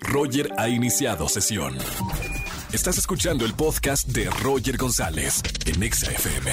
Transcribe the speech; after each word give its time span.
Roger 0.00 0.50
ha 0.58 0.68
iniciado 0.68 1.28
sesión. 1.28 1.76
Estás 2.72 2.98
escuchando 2.98 3.44
el 3.44 3.54
podcast 3.54 4.08
de 4.08 4.28
Roger 4.42 4.76
González 4.76 5.42
en 5.66 5.82
Exa 5.82 6.10
FM. 6.10 6.52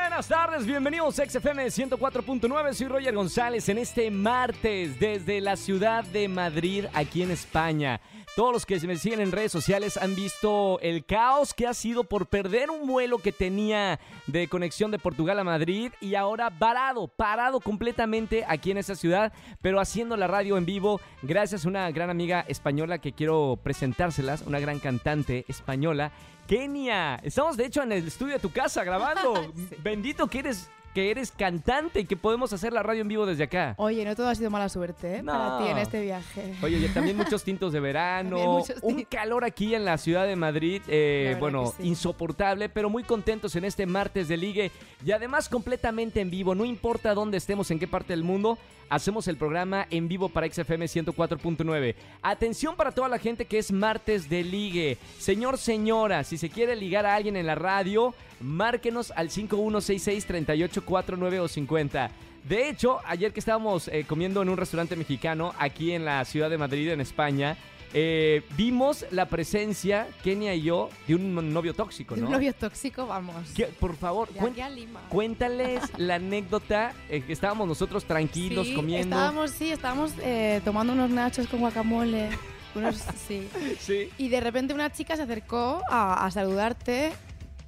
Buenas 0.00 0.28
tardes, 0.28 0.66
bienvenidos 0.66 1.18
a 1.18 1.26
XFM 1.26 1.66
104.9. 1.66 2.74
Soy 2.74 2.88
Roger 2.88 3.14
González 3.14 3.68
en 3.68 3.78
este 3.78 4.10
martes 4.10 4.98
desde 4.98 5.40
la 5.40 5.56
ciudad 5.56 6.04
de 6.04 6.28
Madrid, 6.28 6.86
aquí 6.94 7.22
en 7.22 7.30
España. 7.30 8.00
Todos 8.36 8.52
los 8.52 8.66
que 8.66 8.78
me 8.80 8.96
siguen 8.96 9.22
en 9.22 9.32
redes 9.32 9.50
sociales 9.50 9.96
han 9.96 10.14
visto 10.14 10.78
el 10.82 11.06
caos 11.06 11.54
que 11.54 11.66
ha 11.66 11.72
sido 11.72 12.04
por 12.04 12.26
perder 12.26 12.68
un 12.68 12.86
vuelo 12.86 13.16
que 13.16 13.32
tenía 13.32 13.98
de 14.26 14.46
conexión 14.46 14.90
de 14.90 14.98
Portugal 14.98 15.38
a 15.38 15.44
Madrid 15.44 15.90
y 16.02 16.16
ahora 16.16 16.50
parado, 16.50 17.08
parado 17.08 17.60
completamente 17.60 18.44
aquí 18.46 18.72
en 18.72 18.76
esa 18.76 18.94
ciudad, 18.94 19.32
pero 19.62 19.80
haciendo 19.80 20.18
la 20.18 20.26
radio 20.26 20.58
en 20.58 20.66
vivo 20.66 21.00
gracias 21.22 21.64
a 21.64 21.68
una 21.68 21.90
gran 21.92 22.10
amiga 22.10 22.44
española 22.46 22.98
que 22.98 23.12
quiero 23.12 23.58
presentárselas, 23.62 24.42
una 24.42 24.60
gran 24.60 24.80
cantante 24.80 25.46
española. 25.48 26.12
Kenia, 26.46 27.18
estamos 27.22 27.56
de 27.56 27.64
hecho 27.64 27.84
en 27.84 27.92
el 27.92 28.06
estudio 28.06 28.34
de 28.34 28.40
tu 28.40 28.52
casa 28.52 28.84
grabando. 28.84 29.50
Bendito 29.82 30.26
que 30.26 30.40
eres 30.40 30.68
que 30.96 31.10
eres 31.10 31.30
cantante 31.30 32.00
y 32.00 32.04
que 32.06 32.16
podemos 32.16 32.54
hacer 32.54 32.72
la 32.72 32.82
radio 32.82 33.02
en 33.02 33.08
vivo 33.08 33.26
desde 33.26 33.44
acá. 33.44 33.74
Oye, 33.76 34.02
no 34.02 34.16
todo 34.16 34.30
ha 34.30 34.34
sido 34.34 34.48
mala 34.48 34.70
suerte 34.70 35.16
¿eh? 35.16 35.22
No. 35.22 35.30
para 35.30 35.58
ti 35.58 35.70
en 35.70 35.76
este 35.76 36.00
viaje. 36.00 36.54
Oye, 36.62 36.78
y 36.78 36.88
también 36.88 37.18
muchos 37.18 37.44
tintos 37.44 37.74
de 37.74 37.80
verano, 37.80 38.64
un 38.80 39.02
calor 39.02 39.44
aquí 39.44 39.74
en 39.74 39.84
la 39.84 39.98
ciudad 39.98 40.26
de 40.26 40.36
Madrid, 40.36 40.80
eh, 40.88 41.36
bueno, 41.38 41.74
sí. 41.76 41.88
insoportable, 41.88 42.70
pero 42.70 42.88
muy 42.88 43.02
contentos 43.02 43.54
en 43.56 43.66
este 43.66 43.84
martes 43.84 44.28
de 44.28 44.38
ligue 44.38 44.70
y 45.04 45.12
además 45.12 45.50
completamente 45.50 46.22
en 46.22 46.30
vivo, 46.30 46.54
no 46.54 46.64
importa 46.64 47.12
dónde 47.12 47.36
estemos, 47.36 47.70
en 47.70 47.78
qué 47.78 47.86
parte 47.86 48.14
del 48.14 48.24
mundo, 48.24 48.56
hacemos 48.88 49.28
el 49.28 49.36
programa 49.36 49.86
en 49.90 50.08
vivo 50.08 50.28
para 50.28 50.48
XFM 50.48 50.86
104.9. 50.86 51.94
Atención 52.22 52.74
para 52.76 52.92
toda 52.92 53.08
la 53.08 53.18
gente 53.18 53.44
que 53.44 53.58
es 53.58 53.72
martes 53.72 54.28
de 54.28 54.44
ligue. 54.44 54.98
Señor, 55.18 55.58
señora, 55.58 56.22
si 56.24 56.38
se 56.38 56.50
quiere 56.50 56.76
ligar 56.76 57.06
a 57.06 57.14
alguien 57.14 57.36
en 57.36 57.46
la 57.46 57.54
radio, 57.54 58.14
márquenos 58.40 59.12
al 59.12 59.30
5166-3849 59.30 61.40
o 61.40 61.48
50. 61.48 62.10
De 62.48 62.68
hecho, 62.68 63.00
ayer 63.04 63.32
que 63.32 63.40
estábamos 63.40 63.88
eh, 63.88 64.04
comiendo 64.06 64.40
en 64.40 64.48
un 64.48 64.56
restaurante 64.56 64.94
mexicano 64.94 65.52
aquí 65.58 65.90
en 65.92 66.04
la 66.04 66.24
ciudad 66.24 66.48
de 66.48 66.58
Madrid, 66.58 66.90
en 66.90 67.00
España, 67.00 67.56
eh, 67.94 68.42
vimos 68.56 69.06
la 69.10 69.26
presencia, 69.26 70.06
Kenia 70.22 70.54
y 70.54 70.62
yo, 70.62 70.90
de 71.06 71.14
un 71.14 71.52
novio 71.52 71.72
tóxico, 71.74 72.16
¿no? 72.16 72.26
un 72.26 72.32
novio 72.32 72.52
tóxico, 72.54 73.06
vamos. 73.06 73.34
¿Qué? 73.54 73.66
Por 73.66 73.96
favor, 73.96 74.28
De 74.32 74.40
cuen- 74.40 74.52
aquí 74.52 74.60
a 74.60 74.68
Lima. 74.70 75.00
cuéntales 75.08 75.82
la 75.98 76.16
anécdota 76.16 76.92
eh, 77.08 77.22
que 77.22 77.32
estábamos 77.32 77.66
nosotros 77.68 78.04
tranquilos 78.04 78.66
Sí, 78.66 78.74
comiendo. 78.74 79.16
Estábamos, 79.16 79.50
sí, 79.50 79.70
estábamos 79.70 80.12
eh, 80.20 80.60
tomando 80.64 80.92
unos 80.92 81.10
nachos 81.10 81.46
con 81.46 81.60
guacamole. 81.60 82.28
Unos, 82.74 82.96
sí. 83.28 83.48
Sí. 83.80 84.10
Y 84.18 84.28
de 84.28 84.40
repente 84.40 84.74
una 84.74 84.92
chica 84.92 85.16
se 85.16 85.22
acercó 85.22 85.80
a, 85.88 86.26
a 86.26 86.30
saludarte, 86.30 87.12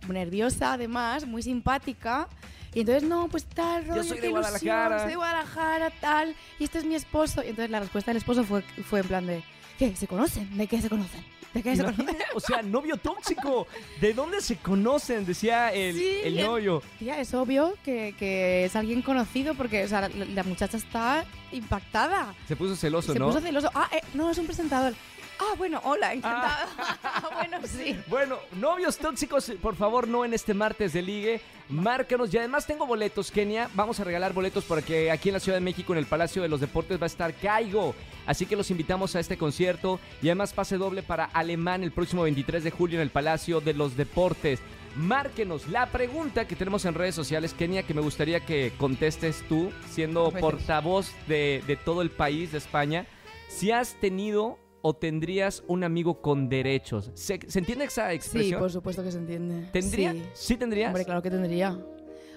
nerviosa 0.08 0.74
además, 0.74 1.26
muy 1.26 1.42
simpática. 1.42 2.28
Y 2.74 2.80
entonces, 2.80 3.02
no, 3.08 3.28
pues 3.28 3.44
tal, 3.46 3.86
Roger, 3.86 4.04
soy 4.04 4.16
de 4.18 4.20
qué 4.22 4.28
ilusión, 4.28 4.42
Guadalajara. 4.42 4.98
soy 5.00 5.08
de 5.08 5.16
Guadalajara, 5.16 5.90
tal, 6.00 6.34
y 6.58 6.64
este 6.64 6.78
es 6.78 6.84
mi 6.84 6.94
esposo. 6.94 7.42
Y 7.42 7.48
entonces 7.48 7.70
la 7.70 7.80
respuesta 7.80 8.10
del 8.10 8.18
esposo 8.18 8.44
fue, 8.44 8.60
fue 8.62 9.00
en 9.00 9.06
plan 9.08 9.26
de, 9.26 9.42
¿qué? 9.78 9.94
¿Se 9.96 10.06
conocen? 10.06 10.56
¿De 10.56 10.66
qué 10.66 10.80
se 10.82 10.88
conocen? 10.88 11.24
¿De 11.54 11.62
qué 11.62 11.74
se 11.76 11.82
conocen? 11.82 12.16
O 12.34 12.40
sea, 12.40 12.60
novio 12.62 12.96
tóxico. 12.98 13.66
¿De 14.00 14.12
dónde 14.12 14.40
se 14.42 14.56
conocen? 14.56 15.24
Decía 15.24 15.72
el, 15.72 15.96
Sí, 15.96 16.18
el 16.24 16.40
novio. 16.42 16.82
Tía, 16.98 17.18
es 17.20 17.32
obvio 17.32 17.74
que, 17.84 18.14
que 18.18 18.66
es 18.66 18.76
alguien 18.76 19.00
conocido 19.00 19.54
porque 19.54 19.84
o 19.84 19.88
sea, 19.88 20.02
la, 20.02 20.08
la 20.10 20.42
muchacha 20.44 20.76
está 20.76 21.24
impactada. 21.52 22.34
Se 22.46 22.54
puso 22.56 22.76
celoso, 22.76 23.12
Se 23.12 23.18
¿no? 23.18 23.28
puso 23.28 23.40
celoso. 23.40 23.70
Ah, 23.74 23.88
eh, 23.92 24.00
no, 24.14 24.30
es 24.30 24.36
un 24.38 24.44
presentador. 24.46 24.94
Ah, 25.38 25.54
bueno, 25.56 25.80
hola, 25.84 26.12
encantado. 26.12 26.68
bueno, 27.34 27.58
sí. 27.66 27.96
Bueno, 28.08 28.38
novios 28.52 28.98
tóxicos, 28.98 29.52
por 29.62 29.76
favor, 29.76 30.08
no 30.08 30.24
en 30.24 30.34
este 30.34 30.52
martes 30.52 30.92
de 30.92 31.02
ligue. 31.02 31.40
Márcanos. 31.68 32.32
Y 32.32 32.38
además 32.38 32.66
tengo 32.66 32.86
boletos, 32.86 33.30
Kenia. 33.30 33.68
Vamos 33.74 34.00
a 34.00 34.04
regalar 34.04 34.32
boletos 34.32 34.64
porque 34.64 35.10
aquí 35.10 35.28
en 35.28 35.34
la 35.34 35.40
Ciudad 35.40 35.58
de 35.58 35.64
México, 35.64 35.92
en 35.92 35.98
el 35.98 36.06
Palacio 36.06 36.42
de 36.42 36.48
los 36.48 36.60
Deportes, 36.60 37.00
va 37.00 37.04
a 37.04 37.06
estar 37.06 37.34
Caigo. 37.34 37.94
Así 38.26 38.46
que 38.46 38.56
los 38.56 38.70
invitamos 38.70 39.14
a 39.14 39.20
este 39.20 39.38
concierto. 39.38 40.00
Y 40.22 40.28
además 40.28 40.52
pase 40.52 40.76
doble 40.76 41.02
para 41.02 41.26
Alemán 41.26 41.84
el 41.84 41.92
próximo 41.92 42.22
23 42.22 42.64
de 42.64 42.70
julio 42.70 42.98
en 42.98 43.02
el 43.02 43.10
Palacio 43.10 43.60
de 43.60 43.74
los 43.74 43.96
Deportes. 43.96 44.60
Márquenos 44.96 45.68
la 45.68 45.86
pregunta 45.86 46.48
que 46.48 46.56
tenemos 46.56 46.84
en 46.84 46.94
redes 46.94 47.14
sociales, 47.14 47.54
Kenia, 47.54 47.84
que 47.84 47.94
me 47.94 48.00
gustaría 48.00 48.40
que 48.40 48.72
contestes 48.78 49.44
tú, 49.48 49.70
siendo 49.88 50.32
portavoz 50.32 51.12
de, 51.28 51.62
de 51.66 51.76
todo 51.76 52.02
el 52.02 52.10
país 52.10 52.50
de 52.52 52.58
España. 52.58 53.06
Si 53.48 53.70
has 53.70 53.94
tenido 53.94 54.58
o 54.82 54.94
tendrías 54.94 55.62
un 55.66 55.84
amigo 55.84 56.20
con 56.20 56.48
derechos. 56.48 57.10
¿Se, 57.14 57.38
¿se 57.46 57.58
entiende 57.58 57.84
esa 57.86 58.10
Sí, 58.10 58.16
expresión? 58.16 58.60
por 58.60 58.70
supuesto 58.70 59.02
que 59.02 59.10
se 59.12 59.18
entiende. 59.18 59.68
¿Tendría? 59.72 60.12
Sí. 60.12 60.22
¿Sí 60.34 60.56
tendrías? 60.56 60.88
Hombre, 60.88 61.04
claro 61.04 61.22
que 61.22 61.30
tendría. 61.30 61.78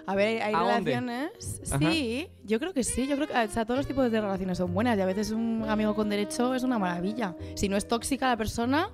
A 0.07 0.15
ver, 0.15 0.41
hay 0.41 0.53
relaciones. 0.53 1.61
Sí, 1.79 2.27
yo 2.43 2.59
creo 2.59 2.73
que 2.73 2.83
sí. 2.83 3.07
Yo 3.07 3.15
creo 3.15 3.27
que 3.27 3.33
o 3.37 3.47
sea, 3.47 3.65
todos 3.65 3.77
los 3.77 3.87
tipos 3.87 4.11
de 4.11 4.19
relaciones 4.19 4.57
son 4.57 4.73
buenas 4.73 4.97
y 4.97 5.01
a 5.01 5.05
veces 5.05 5.31
un 5.31 5.65
amigo 5.69 5.93
con 5.93 6.09
derecho 6.09 6.55
es 6.55 6.63
una 6.63 6.79
maravilla. 6.79 7.35
Si 7.55 7.69
no 7.69 7.77
es 7.77 7.87
tóxica 7.87 8.27
la 8.29 8.35
persona, 8.37 8.89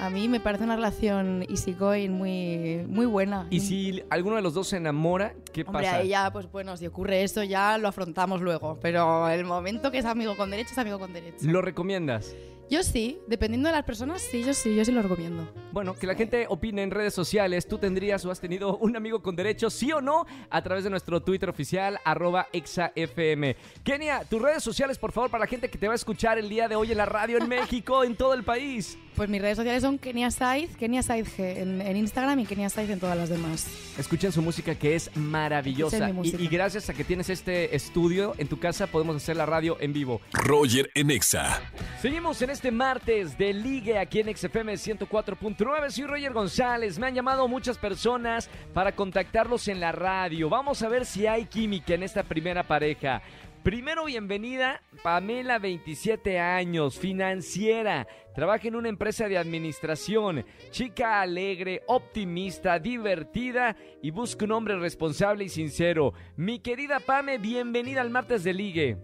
a 0.00 0.10
mí 0.10 0.28
me 0.28 0.40
parece 0.40 0.64
una 0.64 0.74
relación 0.74 1.44
easygoing 1.48 2.10
muy, 2.12 2.84
muy 2.88 3.06
buena. 3.06 3.46
Y 3.50 3.60
si 3.60 4.02
alguno 4.10 4.34
de 4.36 4.42
los 4.42 4.52
dos 4.54 4.66
se 4.68 4.76
enamora, 4.78 5.34
¿qué 5.52 5.62
Hombre, 5.62 5.84
pasa? 5.84 5.96
a 5.96 6.00
ella, 6.02 6.30
pues 6.32 6.50
bueno, 6.50 6.76
si 6.76 6.86
ocurre 6.88 7.22
eso 7.22 7.44
ya 7.44 7.78
lo 7.78 7.86
afrontamos 7.88 8.40
luego. 8.40 8.78
Pero 8.82 9.28
el 9.28 9.44
momento 9.44 9.92
que 9.92 9.98
es 9.98 10.04
amigo 10.04 10.36
con 10.36 10.50
derecho 10.50 10.72
es 10.72 10.78
amigo 10.78 10.98
con 10.98 11.12
derecho. 11.12 11.36
¿Lo 11.42 11.62
recomiendas? 11.62 12.34
Yo 12.70 12.82
sí, 12.82 13.18
dependiendo 13.26 13.70
de 13.70 13.74
las 13.74 13.84
personas, 13.84 14.20
sí, 14.20 14.44
yo 14.44 14.52
sí, 14.52 14.76
yo 14.76 14.84
sí 14.84 14.92
lo 14.92 15.00
recomiendo. 15.00 15.50
Bueno, 15.72 15.94
que 15.94 16.06
la 16.06 16.14
gente 16.14 16.46
opine 16.50 16.82
en 16.82 16.90
redes 16.90 17.14
sociales. 17.14 17.66
¿Tú 17.66 17.78
tendrías 17.78 18.22
o 18.26 18.30
has 18.30 18.40
tenido 18.40 18.76
un 18.76 18.94
amigo 18.94 19.22
con 19.22 19.36
derechos, 19.36 19.72
sí 19.72 19.90
o 19.90 20.02
no? 20.02 20.26
A 20.50 20.62
través 20.62 20.84
de 20.84 20.90
nuestro 20.90 21.22
Twitter 21.22 21.48
oficial, 21.48 21.98
arroba 22.04 22.48
exafm. 22.52 23.54
Kenia, 23.82 24.24
tus 24.28 24.42
redes 24.42 24.62
sociales, 24.62 24.98
por 24.98 25.12
favor, 25.12 25.30
para 25.30 25.44
la 25.44 25.48
gente 25.48 25.70
que 25.70 25.78
te 25.78 25.86
va 25.86 25.94
a 25.94 25.96
escuchar 25.96 26.38
el 26.38 26.50
día 26.50 26.68
de 26.68 26.76
hoy 26.76 26.92
en 26.92 26.98
la 26.98 27.06
radio 27.06 27.38
en 27.38 27.48
México, 27.48 28.04
en 28.04 28.16
todo 28.16 28.34
el 28.34 28.44
país. 28.44 28.98
Pues 29.16 29.28
mis 29.28 29.40
redes 29.40 29.56
sociales 29.56 29.82
son 29.82 29.98
Kenia 29.98 30.30
Saiz, 30.30 30.76
Kenia 30.76 31.02
Saiz 31.02 31.26
G 31.36 31.56
en, 31.56 31.80
en 31.80 31.96
Instagram 31.96 32.38
y 32.38 32.46
Kenia 32.46 32.68
Saiz 32.68 32.88
en 32.90 33.00
todas 33.00 33.16
las 33.16 33.28
demás. 33.28 33.66
Escuchen 33.98 34.30
su 34.30 34.42
música 34.42 34.74
que 34.74 34.94
es 34.94 35.10
maravillosa. 35.16 36.10
Y 36.10 36.46
gracias 36.48 36.88
a 36.90 36.94
que 36.94 37.02
tienes 37.02 37.30
este 37.30 37.74
estudio 37.74 38.34
en 38.38 38.46
tu 38.46 38.60
casa, 38.60 38.86
podemos 38.86 39.16
hacer 39.16 39.36
la 39.36 39.46
radio 39.46 39.76
en 39.80 39.92
vivo. 39.92 40.20
Roger 40.32 40.90
en 40.94 41.10
Exa. 41.10 41.60
Seguimos 42.00 42.40
en 42.42 42.50
este 42.50 42.57
martes 42.72 43.38
de 43.38 43.52
Ligue 43.52 43.98
aquí 43.98 44.18
en 44.18 44.36
XFM 44.36 44.74
104.9. 44.74 45.90
Soy 45.90 46.04
Roger 46.04 46.32
González. 46.32 46.98
Me 46.98 47.06
han 47.06 47.14
llamado 47.14 47.46
muchas 47.46 47.78
personas 47.78 48.50
para 48.74 48.92
contactarlos 48.92 49.68
en 49.68 49.78
la 49.78 49.92
radio. 49.92 50.48
Vamos 50.48 50.82
a 50.82 50.88
ver 50.88 51.06
si 51.06 51.26
hay 51.26 51.44
química 51.44 51.94
en 51.94 52.02
esta 52.02 52.24
primera 52.24 52.64
pareja. 52.64 53.22
Primero, 53.62 54.04
bienvenida, 54.06 54.82
Pamela, 55.02 55.58
27 55.58 56.40
años, 56.40 56.98
financiera. 56.98 58.06
Trabaja 58.34 58.66
en 58.66 58.76
una 58.76 58.88
empresa 58.88 59.28
de 59.28 59.38
administración. 59.38 60.44
Chica 60.70 61.20
alegre, 61.20 61.82
optimista, 61.86 62.78
divertida 62.78 63.76
y 64.02 64.10
busca 64.10 64.44
un 64.44 64.52
hombre 64.52 64.76
responsable 64.78 65.44
y 65.44 65.48
sincero. 65.48 66.12
Mi 66.36 66.58
querida 66.58 66.98
Pame, 66.98 67.38
bienvenida 67.38 68.00
al 68.00 68.10
martes 68.10 68.42
de 68.42 68.52
Ligue. 68.52 68.96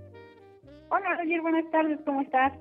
Hola 0.91 1.15
Roger, 1.17 1.41
buenas 1.41 1.71
tardes, 1.71 2.01
¿cómo 2.05 2.21
estás? 2.21 2.53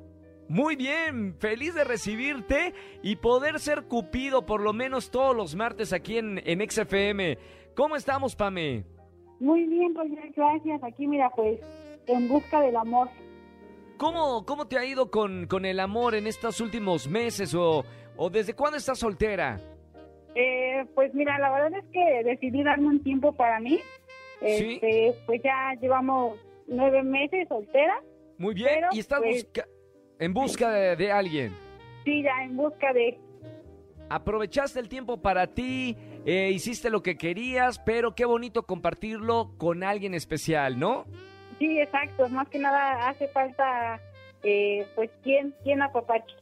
Muy 0.54 0.76
bien, 0.76 1.34
feliz 1.40 1.74
de 1.74 1.84
recibirte 1.84 2.76
y 3.02 3.16
poder 3.16 3.60
ser 3.60 3.86
Cupido 3.86 4.46
por 4.46 4.62
lo 4.62 4.72
menos 4.72 5.10
todos 5.10 5.36
los 5.36 5.56
martes 5.56 5.92
aquí 5.94 6.20
en, 6.20 6.40
en 6.46 6.62
XFM. 6.70 7.40
¿Cómo 7.76 7.96
estamos, 7.96 8.36
Pame? 8.36 8.84
Muy 9.40 9.64
bien, 9.64 9.96
Roger, 9.96 10.32
gracias. 10.36 10.84
Aquí, 10.84 11.08
mira, 11.08 11.32
pues, 11.36 11.60
en 12.06 12.28
busca 12.28 12.62
del 12.62 12.76
amor. 12.76 13.10
¿Cómo, 13.98 14.46
cómo 14.46 14.68
te 14.68 14.78
ha 14.78 14.86
ido 14.86 15.10
con, 15.10 15.48
con 15.48 15.66
el 15.66 15.80
amor 15.80 16.14
en 16.14 16.28
estos 16.28 16.62
últimos 16.62 17.08
meses 17.08 17.56
o, 17.56 17.84
o 18.16 18.30
desde 18.30 18.54
cuándo 18.54 18.78
estás 18.78 19.00
soltera? 19.00 19.60
Eh, 20.36 20.86
pues 20.94 21.16
mira, 21.16 21.40
la 21.40 21.52
verdad 21.52 21.80
es 21.80 21.86
que 21.92 22.24
decidí 22.30 22.62
darme 22.62 22.90
un 22.90 23.02
tiempo 23.02 23.34
para 23.34 23.60
mí. 23.60 23.80
Sí. 24.40 24.74
Este, 24.82 25.16
Pues 25.26 25.42
ya 25.44 25.74
llevamos 25.82 26.38
nueve 26.68 27.02
meses 27.02 27.48
soltera. 27.48 28.00
Muy 28.38 28.54
bien, 28.54 28.70
Pero, 28.76 28.88
y 28.92 29.00
estás 29.00 29.20
pues- 29.20 29.46
busca- 29.46 29.68
en 30.24 30.34
busca 30.34 30.72
de, 30.72 30.96
de 30.96 31.12
alguien. 31.12 31.54
Sí, 32.06 32.24
ya 32.24 32.44
en 32.44 32.56
busca 32.56 32.94
de... 32.94 33.20
Aprovechaste 34.10 34.80
el 34.80 34.90
tiempo 34.90 35.22
para 35.22 35.48
ti, 35.48 35.98
eh, 36.26 36.52
hiciste 36.54 36.90
lo 36.90 37.02
que 37.02 37.18
querías, 37.18 37.80
pero 37.80 38.14
qué 38.14 38.26
bonito 38.26 38.64
compartirlo 38.64 39.52
con 39.58 39.84
alguien 39.84 40.14
especial, 40.14 40.78
¿no? 40.78 41.06
Sí, 41.58 41.80
exacto. 41.80 42.30
Más 42.30 42.48
que 42.50 42.60
nada 42.60 43.10
hace 43.10 43.28
falta, 43.30 44.00
eh, 44.44 44.86
pues, 44.96 45.10
¿quién, 45.24 45.56
quién 45.64 45.82
apapache? 45.82 46.36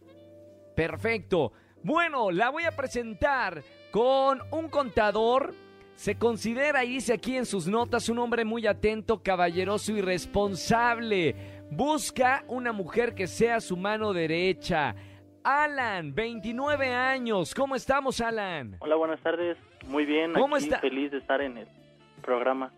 Perfecto. 0.76 1.54
Bueno, 1.84 2.32
la 2.32 2.50
voy 2.50 2.64
a 2.64 2.76
presentar 2.76 3.64
con 3.92 4.42
un 4.52 4.68
contador. 4.70 5.54
Se 5.96 6.16
considera, 6.16 6.84
y 6.84 6.94
dice 6.94 7.14
aquí 7.14 7.38
en 7.38 7.46
sus 7.46 7.68
notas, 7.68 8.10
un 8.10 8.20
hombre 8.20 8.44
muy 8.44 8.66
atento, 8.66 9.22
caballeroso 9.22 9.92
y 9.92 10.02
responsable. 10.02 11.36
Busca 11.72 12.44
una 12.48 12.72
mujer 12.74 13.16
que 13.16 13.26
sea 13.26 13.60
su 13.62 13.76
mano 13.78 14.14
derecha. 14.14 14.94
Alan, 15.44 16.14
29 16.14 16.94
años. 16.94 17.56
¿Cómo 17.56 17.76
estamos, 17.76 18.22
Alan? 18.22 18.76
Hola, 18.80 18.96
buenas 18.96 19.20
tardes. 19.22 19.58
Muy 19.88 20.06
bien, 20.06 20.34
¿Cómo 20.34 20.56
aquí 20.58 20.66
está? 20.66 20.80
feliz 20.80 21.10
de 21.12 21.18
estar 21.18 21.42
en 21.42 21.58
el 21.58 21.68
programa. 22.22 22.72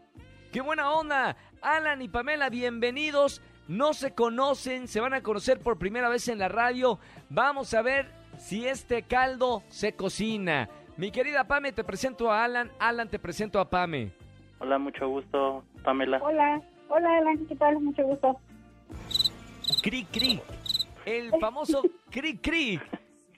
¡Qué 0.53 0.61
buena 0.61 0.91
onda! 0.93 1.35
Alan 1.61 2.01
y 2.01 2.07
Pamela, 2.07 2.49
bienvenidos. 2.49 3.41
No 3.67 3.93
se 3.93 4.13
conocen, 4.13 4.87
se 4.87 5.01
van 5.01 5.13
a 5.13 5.21
conocer 5.23 5.59
por 5.59 5.77
primera 5.77 6.07
vez 6.09 6.27
en 6.27 6.37
la 6.39 6.47
radio. 6.47 6.99
Vamos 7.29 7.73
a 7.73 7.81
ver 7.81 8.07
si 8.37 8.67
este 8.67 9.03
caldo 9.03 9.63
se 9.69 9.93
cocina. 9.95 10.69
Mi 10.95 11.11
querida 11.11 11.45
Pame, 11.45 11.71
te 11.71 11.83
presento 11.83 12.31
a 12.31 12.43
Alan. 12.43 12.71
Alan, 12.79 13.09
te 13.09 13.19
presento 13.19 13.59
a 13.59 13.69
Pame. 13.69 14.11
Hola, 14.59 14.77
mucho 14.77 15.07
gusto, 15.09 15.63
Pamela. 15.83 16.19
Hola, 16.21 16.61
hola, 16.89 17.17
Alan, 17.17 17.45
¿qué 17.47 17.55
tal? 17.55 17.79
Mucho 17.81 18.03
gusto. 18.03 18.37
Cri 19.83 20.05
Cri. 20.05 20.39
El 21.05 21.29
famoso 21.39 21.83
Cri 22.09 22.37
Cri. 22.37 22.79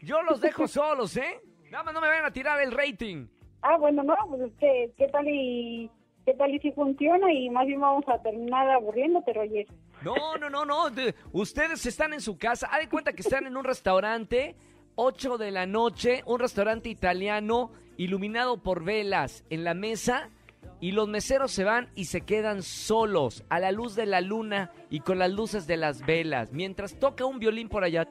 Yo 0.01 0.21
los 0.21 0.39
dejo 0.39 0.67
solos, 0.67 1.17
¿eh? 1.17 1.41
Nada 1.71 1.83
más 1.83 1.93
no 1.93 2.01
me 2.01 2.07
vayan 2.07 2.25
a 2.25 2.31
tirar 2.31 2.61
el 2.61 2.71
rating. 2.71 3.27
Ah, 3.61 3.77
bueno, 3.77 4.03
no, 4.03 4.15
pues 4.29 4.41
es 4.43 4.51
que, 4.59 4.91
¿qué 4.97 5.07
tal 5.07 5.27
y 5.27 5.89
qué 6.25 6.33
tal 6.35 6.53
y 6.53 6.59
si 6.59 6.71
funciona? 6.71 7.33
Y 7.33 7.49
más 7.49 7.65
bien 7.65 7.81
vamos 7.81 8.05
a 8.07 8.21
terminar 8.21 8.69
aburriéndote, 8.69 9.33
Roger. 9.33 9.65
No, 10.03 10.37
no, 10.39 10.49
no, 10.49 10.65
no. 10.65 10.89
de- 10.91 11.15
ustedes 11.31 11.83
están 11.87 12.13
en 12.13 12.21
su 12.21 12.37
casa. 12.37 12.67
Haz 12.71 12.81
de 12.81 12.89
cuenta 12.89 13.13
que 13.13 13.21
están 13.23 13.47
en 13.47 13.57
un 13.57 13.63
restaurante, 13.63 14.55
8 14.95 15.37
de 15.39 15.49
la 15.51 15.65
noche, 15.65 16.21
un 16.27 16.39
restaurante 16.39 16.89
italiano 16.89 17.71
iluminado 17.97 18.61
por 18.61 18.83
velas 18.83 19.43
en 19.49 19.63
la 19.63 19.73
mesa. 19.73 20.29
Y 20.85 20.91
los 20.91 21.07
meseros 21.07 21.51
se 21.51 21.63
van 21.63 21.87
y 21.95 22.05
se 22.05 22.21
quedan 22.21 22.61
solos 22.61 23.43
a 23.49 23.59
la 23.59 23.71
luz 23.71 23.95
de 23.95 24.05
la 24.05 24.21
luna 24.21 24.69
y 24.91 24.99
con 24.99 25.17
las 25.17 25.31
luces 25.31 25.65
de 25.65 25.77
las 25.77 26.05
velas. 26.05 26.53
Mientras 26.53 26.99
toca 26.99 27.25
un 27.25 27.39
violín 27.39 27.69
por 27.69 27.83
allá. 27.83 28.07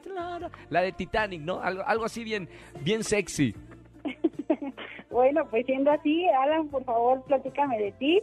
La 0.69 0.81
de 0.81 0.91
Titanic, 0.91 1.39
¿no? 1.39 1.61
Algo, 1.61 1.83
algo 1.87 2.03
así 2.03 2.25
bien, 2.25 2.49
bien 2.81 3.05
sexy. 3.05 3.55
Bueno, 5.09 5.47
pues 5.49 5.65
siendo 5.65 5.91
así, 5.91 6.27
Alan, 6.27 6.67
por 6.67 6.83
favor, 6.83 7.23
platícame 7.23 7.77
de 7.77 7.93
ti. 7.93 8.21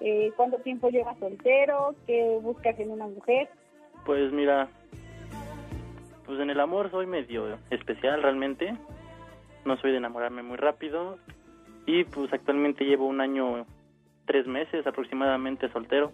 Eh, 0.00 0.30
¿Cuánto 0.36 0.58
tiempo 0.58 0.88
llevas 0.88 1.18
soltero? 1.18 1.96
¿Qué 2.06 2.38
buscas 2.40 2.78
en 2.78 2.92
una 2.92 3.08
mujer? 3.08 3.48
Pues 4.06 4.30
mira, 4.30 4.68
pues 6.26 6.38
en 6.38 6.50
el 6.50 6.60
amor 6.60 6.92
soy 6.92 7.06
medio 7.06 7.58
especial 7.70 8.22
realmente. 8.22 8.76
No 9.64 9.76
soy 9.78 9.90
de 9.90 9.96
enamorarme 9.96 10.44
muy 10.44 10.56
rápido. 10.56 11.18
Y 11.86 12.04
pues 12.04 12.32
actualmente 12.32 12.84
llevo 12.84 13.08
un 13.08 13.20
año, 13.20 13.66
tres 14.26 14.46
meses 14.46 14.86
aproximadamente 14.86 15.70
soltero. 15.72 16.12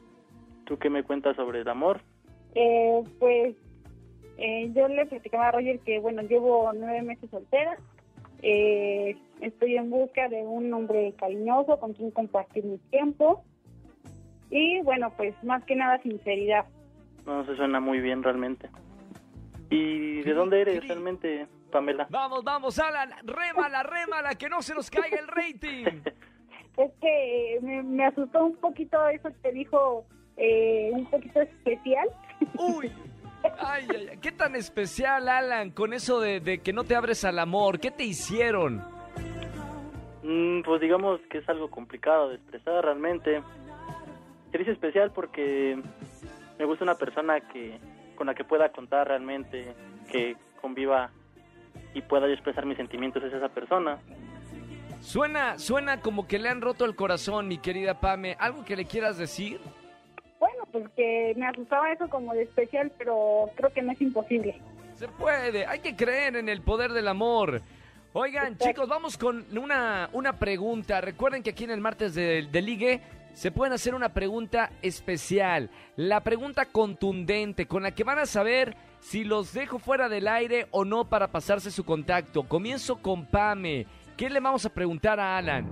¿Tú 0.64 0.78
qué 0.78 0.90
me 0.90 1.04
cuentas 1.04 1.36
sobre 1.36 1.60
el 1.60 1.68
amor? 1.68 2.00
Eh, 2.54 3.02
pues 3.18 3.54
eh, 4.38 4.70
yo 4.74 4.88
le 4.88 5.06
platicaba 5.06 5.48
a 5.48 5.52
Roger 5.52 5.78
que, 5.80 5.98
bueno, 5.98 6.22
llevo 6.22 6.72
nueve 6.74 7.02
meses 7.02 7.30
soltera. 7.30 7.76
Eh, 8.42 9.16
estoy 9.40 9.76
en 9.76 9.90
busca 9.90 10.28
de 10.28 10.42
un 10.42 10.72
hombre 10.74 11.14
cariñoso 11.18 11.78
con 11.78 11.94
quien 11.94 12.10
compartir 12.10 12.64
mi 12.64 12.78
tiempo. 12.90 13.44
Y 14.50 14.80
bueno, 14.82 15.12
pues 15.16 15.34
más 15.42 15.64
que 15.64 15.76
nada 15.76 16.00
sinceridad. 16.02 16.66
No, 17.24 17.44
se 17.44 17.56
suena 17.56 17.80
muy 17.80 18.00
bien 18.00 18.22
realmente. 18.22 18.68
¿Y 19.70 20.22
de 20.22 20.32
dónde 20.32 20.60
eres 20.60 20.86
realmente, 20.86 21.46
Pamela? 21.72 22.06
Vamos, 22.10 22.44
vamos, 22.44 22.78
Alan. 22.78 23.10
Rémala, 23.24 23.82
rémala, 23.82 24.34
que 24.36 24.48
no 24.48 24.62
se 24.62 24.74
nos 24.74 24.90
caiga 24.90 25.18
el 25.18 25.26
rating. 25.26 26.02
Es 26.76 26.90
que 27.00 27.56
eh, 27.56 27.60
me, 27.62 27.82
me 27.82 28.04
asustó 28.04 28.44
un 28.44 28.56
poquito 28.56 29.08
eso 29.08 29.28
que 29.28 29.38
te 29.42 29.52
dijo, 29.52 30.04
eh, 30.36 30.90
un 30.92 31.06
poquito 31.06 31.40
especial. 31.40 32.08
Uy. 32.58 32.92
Ay, 33.58 33.86
ay, 33.88 34.08
ay. 34.10 34.18
¿Qué 34.18 34.32
tan 34.32 34.56
especial, 34.56 35.28
Alan, 35.28 35.70
con 35.70 35.92
eso 35.92 36.20
de, 36.20 36.40
de 36.40 36.58
que 36.58 36.72
no 36.72 36.84
te 36.84 36.96
abres 36.96 37.24
al 37.24 37.38
amor? 37.38 37.78
¿Qué 37.78 37.90
te 37.90 38.04
hicieron? 38.04 38.82
Mm, 40.22 40.62
pues 40.62 40.80
digamos 40.80 41.20
que 41.30 41.38
es 41.38 41.48
algo 41.48 41.70
complicado 41.70 42.30
de 42.30 42.36
expresar 42.36 42.84
realmente. 42.84 43.42
Se 44.50 44.58
dice 44.58 44.72
especial 44.72 45.12
porque 45.12 45.80
me 46.58 46.64
gusta 46.64 46.84
una 46.84 46.96
persona 46.96 47.40
que 47.40 47.78
con 48.16 48.26
la 48.26 48.34
que 48.34 48.44
pueda 48.44 48.70
contar 48.70 49.08
realmente, 49.08 49.74
que 50.10 50.36
conviva 50.60 51.10
y 51.94 52.02
pueda 52.02 52.26
yo 52.26 52.32
expresar 52.32 52.66
mis 52.66 52.76
sentimientos 52.76 53.22
es 53.22 53.32
esa 53.32 53.48
persona. 53.50 53.98
Suena, 55.00 55.58
suena 55.58 56.00
como 56.00 56.26
que 56.26 56.38
le 56.38 56.48
han 56.48 56.60
roto 56.60 56.84
el 56.84 56.96
corazón, 56.96 57.48
mi 57.48 57.58
querida 57.58 58.00
Pame. 58.00 58.36
¿Algo 58.38 58.64
que 58.64 58.76
le 58.76 58.84
quieras 58.84 59.18
decir? 59.18 59.60
Bueno, 60.38 60.64
pues 60.72 60.84
que 60.96 61.34
me 61.36 61.46
asustaba 61.46 61.92
eso 61.92 62.08
como 62.08 62.34
de 62.34 62.42
especial, 62.42 62.90
pero 62.98 63.50
creo 63.56 63.72
que 63.72 63.82
no 63.82 63.92
es 63.92 64.00
imposible. 64.00 64.60
Se 64.94 65.08
puede, 65.08 65.66
hay 65.66 65.80
que 65.80 65.94
creer 65.94 66.36
en 66.36 66.48
el 66.48 66.62
poder 66.62 66.92
del 66.92 67.08
amor. 67.08 67.62
Oigan, 68.12 68.52
Exacto. 68.52 68.66
chicos, 68.66 68.88
vamos 68.88 69.18
con 69.18 69.46
una, 69.56 70.08
una 70.12 70.38
pregunta. 70.38 71.00
Recuerden 71.00 71.42
que 71.42 71.50
aquí 71.50 71.64
en 71.64 71.70
el 71.70 71.80
martes 71.80 72.14
de, 72.14 72.48
de 72.50 72.62
Ligue 72.62 73.02
se 73.34 73.50
pueden 73.50 73.74
hacer 73.74 73.94
una 73.94 74.08
pregunta 74.08 74.70
especial. 74.80 75.68
La 75.96 76.20
pregunta 76.20 76.64
contundente 76.64 77.66
con 77.66 77.82
la 77.82 77.90
que 77.90 78.04
van 78.04 78.18
a 78.18 78.24
saber 78.26 78.74
si 79.00 79.24
los 79.24 79.52
dejo 79.52 79.78
fuera 79.78 80.08
del 80.08 80.26
aire 80.28 80.66
o 80.70 80.86
no 80.86 81.04
para 81.04 81.28
pasarse 81.28 81.70
su 81.70 81.84
contacto. 81.84 82.44
Comienzo 82.44 82.96
con 83.02 83.26
Pame. 83.26 83.86
¿Qué 84.16 84.30
le 84.30 84.40
vamos 84.40 84.64
a 84.64 84.72
preguntar 84.72 85.20
a 85.20 85.36
Alan? 85.36 85.66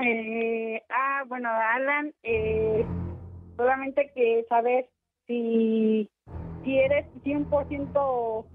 Eh, 0.00 0.80
ah, 0.90 1.24
bueno, 1.26 1.48
Alan, 1.48 2.12
eh, 2.22 2.86
solamente 3.56 4.12
que 4.14 4.44
saber 4.48 4.86
si, 5.26 6.08
si 6.62 6.78
eres 6.78 7.06
100% 7.24 8.46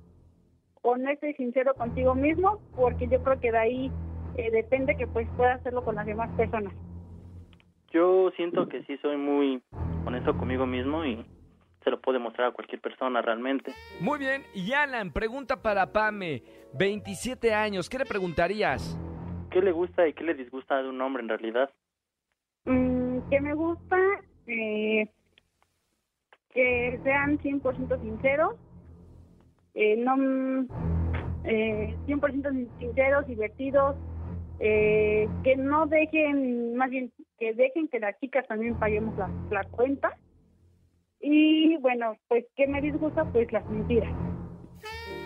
honesto 0.83 1.27
y 1.27 1.33
sincero 1.33 1.73
contigo 1.75 2.15
mismo, 2.15 2.61
porque 2.75 3.07
yo 3.07 3.21
creo 3.23 3.39
que 3.41 3.51
de 3.51 3.57
ahí 3.57 3.91
eh, 4.37 4.49
depende 4.51 4.95
que 4.95 5.07
pues 5.07 5.27
puedas 5.35 5.59
hacerlo 5.59 5.83
con 5.83 5.95
las 5.95 6.05
demás 6.05 6.29
personas. 6.37 6.73
Yo 7.91 8.31
siento 8.37 8.69
que 8.69 8.83
sí 8.83 8.97
soy 9.01 9.17
muy 9.17 9.61
honesto 10.05 10.37
conmigo 10.37 10.65
mismo 10.65 11.03
y 11.03 11.25
se 11.85 11.91
lo 11.91 12.01
puedo 12.01 12.17
demostrar 12.17 12.49
a 12.49 12.51
cualquier 12.51 12.81
persona 12.81 13.21
realmente. 13.21 13.71
Muy 14.01 14.19
bien, 14.19 14.41
y 14.53 14.73
Alan, 14.73 15.13
pregunta 15.13 15.61
para 15.61 15.93
Pame. 15.93 16.43
27 16.73 17.53
años, 17.53 17.89
¿qué 17.89 17.99
le 17.99 18.05
preguntarías? 18.05 18.99
¿Qué 19.51 19.61
le 19.61 19.71
gusta 19.71 20.05
y 20.05 20.13
qué 20.13 20.23
le 20.25 20.33
disgusta 20.33 20.81
de 20.81 20.89
un 20.89 20.99
hombre 20.99 21.23
en 21.23 21.29
realidad? 21.29 21.69
Mm, 22.65 23.19
que 23.29 23.39
me 23.39 23.53
gusta 23.53 23.97
eh, 24.47 25.07
que 26.53 26.99
sean 27.03 27.37
100% 27.37 28.01
sinceros, 28.01 28.55
eh, 29.75 29.95
no 29.97 30.17
mm, 30.17 30.67
eh, 31.45 31.95
100% 32.07 32.79
sinceros, 32.79 33.27
divertidos, 33.27 33.95
eh, 34.59 35.27
que 35.43 35.55
no 35.55 35.85
dejen, 35.85 36.75
más 36.75 36.89
bien, 36.89 37.11
que 37.37 37.53
dejen 37.53 37.87
que 37.89 37.99
las 37.99 38.19
chicas 38.19 38.47
también 38.47 38.75
paguemos 38.79 39.15
la, 39.17 39.29
la 39.51 39.63
cuenta. 39.65 40.17
Y 41.27 41.75
bueno, 41.77 42.15
pues, 42.27 42.45
¿qué 42.55 42.67
me 42.67 42.79
disgusta? 42.79 43.25
Pues 43.31 43.51
las 43.51 43.65
mentiras. 43.67 44.13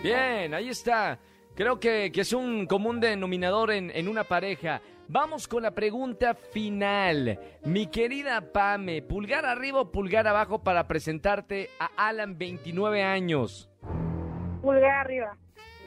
Bien, 0.02 0.54
ahí 0.54 0.70
está. 0.70 1.18
Creo 1.54 1.78
que, 1.78 2.10
que 2.10 2.22
es 2.22 2.32
un 2.32 2.64
común 2.64 3.00
denominador 3.00 3.70
en, 3.70 3.90
en 3.90 4.08
una 4.08 4.24
pareja. 4.24 4.80
Vamos 5.08 5.46
con 5.46 5.62
la 5.62 5.72
pregunta 5.72 6.32
final. 6.32 7.38
Mi 7.66 7.88
querida 7.88 8.50
Pame, 8.50 9.02
pulgar 9.02 9.44
arriba 9.44 9.82
o 9.82 9.92
pulgar 9.92 10.26
abajo 10.26 10.62
para 10.64 10.88
presentarte 10.88 11.68
a 11.78 12.08
Alan, 12.08 12.38
29 12.38 13.02
años. 13.02 13.68
Pulgar 14.62 15.04
arriba. 15.04 15.36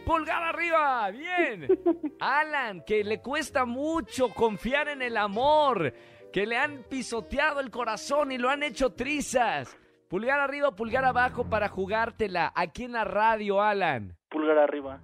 Pulgar 0.05 0.43
arriba, 0.43 1.09
bien. 1.09 1.67
Alan, 2.19 2.83
que 2.85 3.03
le 3.03 3.19
cuesta 3.19 3.65
mucho 3.65 4.29
confiar 4.29 4.89
en 4.89 5.01
el 5.01 5.17
amor, 5.17 5.91
que 6.31 6.45
le 6.45 6.55
han 6.55 6.83
pisoteado 6.83 7.61
el 7.61 7.71
corazón 7.71 8.31
y 8.31 8.37
lo 8.37 8.51
han 8.51 8.61
hecho 8.61 8.91
trizas. 8.91 9.75
Pulgar 10.13 10.39
arriba 10.39 10.67
o 10.67 10.75
pulgar 10.75 11.03
abajo 11.05 11.49
para 11.49 11.69
jugártela 11.69 12.53
aquí 12.53 12.83
en 12.83 12.91
la 12.91 13.03
radio, 13.03 13.59
Alan. 13.59 14.15
Pulgar 14.29 14.59
arriba. 14.59 15.01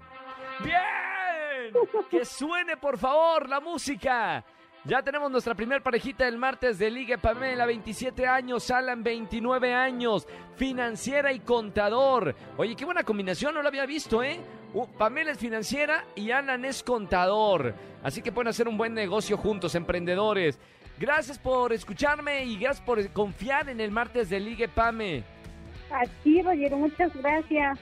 ¡Bien! 0.63 1.74
Que 2.12 2.24
suene, 2.24 2.78
por 2.78 2.96
favor, 3.00 3.50
la 3.50 3.60
música. 3.60 4.46
Ya 4.86 5.01
tenemos 5.01 5.32
nuestra 5.32 5.56
primer 5.56 5.82
parejita 5.82 6.25
del 6.25 6.38
martes 6.38 6.78
de 6.78 6.92
Liga 6.92 7.18
Pamela, 7.18 7.66
27 7.66 8.28
años, 8.28 8.70
Alan, 8.70 9.01
29 9.01 9.74
años, 9.74 10.28
financiera 10.58 11.34
y 11.34 11.39
contador. 11.39 12.36
Oye, 12.58 12.75
qué 12.75 12.86
buena 12.86 13.04
combinación, 13.04 13.56
no 13.56 13.63
lo 13.63 13.68
había 13.68 13.88
visto, 13.88 14.22
¿eh? 14.22 14.39
Uh, 14.75 14.86
Pamela 14.86 15.32
es 15.32 15.39
financiera 15.39 16.06
y 16.13 16.30
Alan 16.30 16.66
es 16.66 16.84
contador. 16.84 17.74
Así 18.04 18.22
que 18.22 18.32
pueden 18.32 18.50
hacer 18.50 18.68
un 18.68 18.78
buen 18.78 18.94
negocio 18.94 19.38
juntos, 19.38 19.74
emprendedores. 19.74 20.60
Gracias 21.00 21.39
por 21.39 21.72
escucharme 21.72 22.44
y 22.44 22.58
gracias 22.58 22.86
por 22.86 23.08
confiar 23.12 23.70
en 23.70 23.79
el 23.79 23.89
martes 23.89 24.29
de 24.29 24.39
Ligue 24.39 24.68
Pame. 24.68 25.24
A 25.91 26.06
ti, 26.24 26.41
Roger, 26.41 26.75
muchas 26.75 27.15
gracias. 27.15 27.79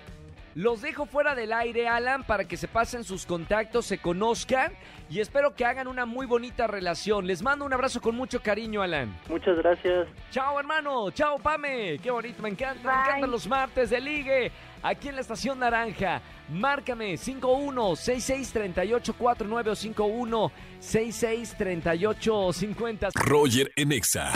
Los 0.58 0.82
dejo 0.82 1.06
fuera 1.06 1.36
del 1.36 1.54
aire, 1.54 1.88
Alan, 1.88 2.24
para 2.24 2.46
que 2.46 2.58
se 2.58 2.68
pasen 2.68 3.04
sus 3.04 3.28
contactos, 3.28 3.86
se 3.86 4.00
conozcan 4.00 4.72
y 5.08 5.20
espero 5.20 5.54
que 5.54 5.64
hagan 5.64 5.88
una 5.88 6.08
muy 6.08 6.26
bonita 6.26 6.66
relación. 6.66 7.28
Les 7.28 7.44
mando 7.44 7.64
un 7.64 7.74
abrazo 7.74 8.02
con 8.02 8.16
mucho 8.16 8.42
cariño, 8.42 8.82
Alan. 8.82 9.16
Muchas 9.30 9.56
gracias. 9.58 10.08
Chao, 10.32 10.60
hermano. 10.60 11.12
Chao, 11.12 11.38
Pame. 11.38 12.00
Qué 12.02 12.10
bonito. 12.10 12.42
Me 12.42 12.50
encanta. 12.50 12.82
Me 12.82 12.90
Bye. 12.90 13.02
encantan 13.06 13.30
los 13.30 13.48
martes 13.48 13.92
de 13.92 14.02
ligue. 14.02 14.52
Aquí 14.82 15.10
en 15.10 15.14
la 15.14 15.22
estación 15.22 15.60
naranja. 15.60 16.24
Márcame 16.50 17.18
51 17.18 17.96
66 17.96 18.52
38 18.52 19.14
49 19.14 19.70
o 19.70 19.76
51 19.76 20.52
66 20.80 21.56
38 21.56 22.54
50. 22.54 23.10
Roger 23.14 23.72
en 23.76 23.92
Exa. 23.92 24.32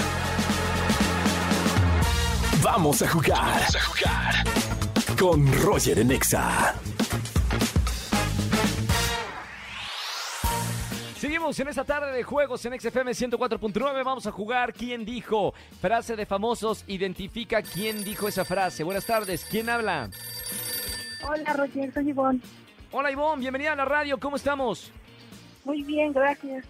Vamos 2.61 3.01
a 3.01 3.09
jugar. 3.09 3.39
Vamos 3.39 3.75
a 3.75 3.81
jugar. 3.81 4.80
Con 5.21 5.45
Roger 5.61 5.99
en 5.99 6.11
Exa. 6.13 6.73
Seguimos 11.15 11.59
en 11.59 11.67
esta 11.67 11.83
tarde 11.83 12.11
de 12.11 12.23
juegos 12.23 12.65
en 12.65 12.79
XFM 12.79 13.11
104.9. 13.11 14.03
Vamos 14.03 14.25
a 14.25 14.31
jugar 14.31 14.73
¿Quién 14.73 15.05
dijo? 15.05 15.53
Frase 15.79 16.15
de 16.15 16.25
famosos. 16.25 16.83
Identifica 16.87 17.61
quién 17.61 18.03
dijo 18.03 18.27
esa 18.27 18.43
frase. 18.45 18.83
Buenas 18.83 19.05
tardes. 19.05 19.45
¿Quién 19.45 19.69
habla? 19.69 20.09
Hola, 21.29 21.53
Roger, 21.53 21.93
soy 21.93 22.09
Ivonne. 22.09 22.39
Hola, 22.91 23.11
Ivonne. 23.11 23.41
Bienvenida 23.41 23.73
a 23.73 23.75
la 23.75 23.85
radio. 23.85 24.19
¿Cómo 24.19 24.37
estamos? 24.37 24.91
Muy 25.63 25.83
bien, 25.83 26.13
gracias. 26.13 26.65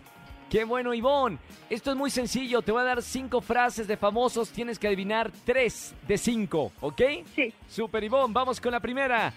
Qué 0.51 0.65
bueno, 0.65 0.93
Ivonne. 0.93 1.37
Esto 1.69 1.91
es 1.91 1.97
muy 1.97 2.09
sencillo. 2.09 2.61
Te 2.61 2.73
voy 2.73 2.81
a 2.81 2.83
dar 2.83 3.01
cinco 3.01 3.39
frases 3.39 3.87
de 3.87 3.95
famosos. 3.95 4.49
Tienes 4.49 4.77
que 4.77 4.87
adivinar 4.87 5.31
tres 5.45 5.95
de 6.05 6.17
cinco, 6.17 6.73
¿ok? 6.81 7.01
Sí. 7.33 7.53
Super, 7.69 8.03
Ivonne. 8.03 8.33
Vamos 8.33 8.59
con 8.59 8.73
la 8.73 8.81
primera. 8.81 9.31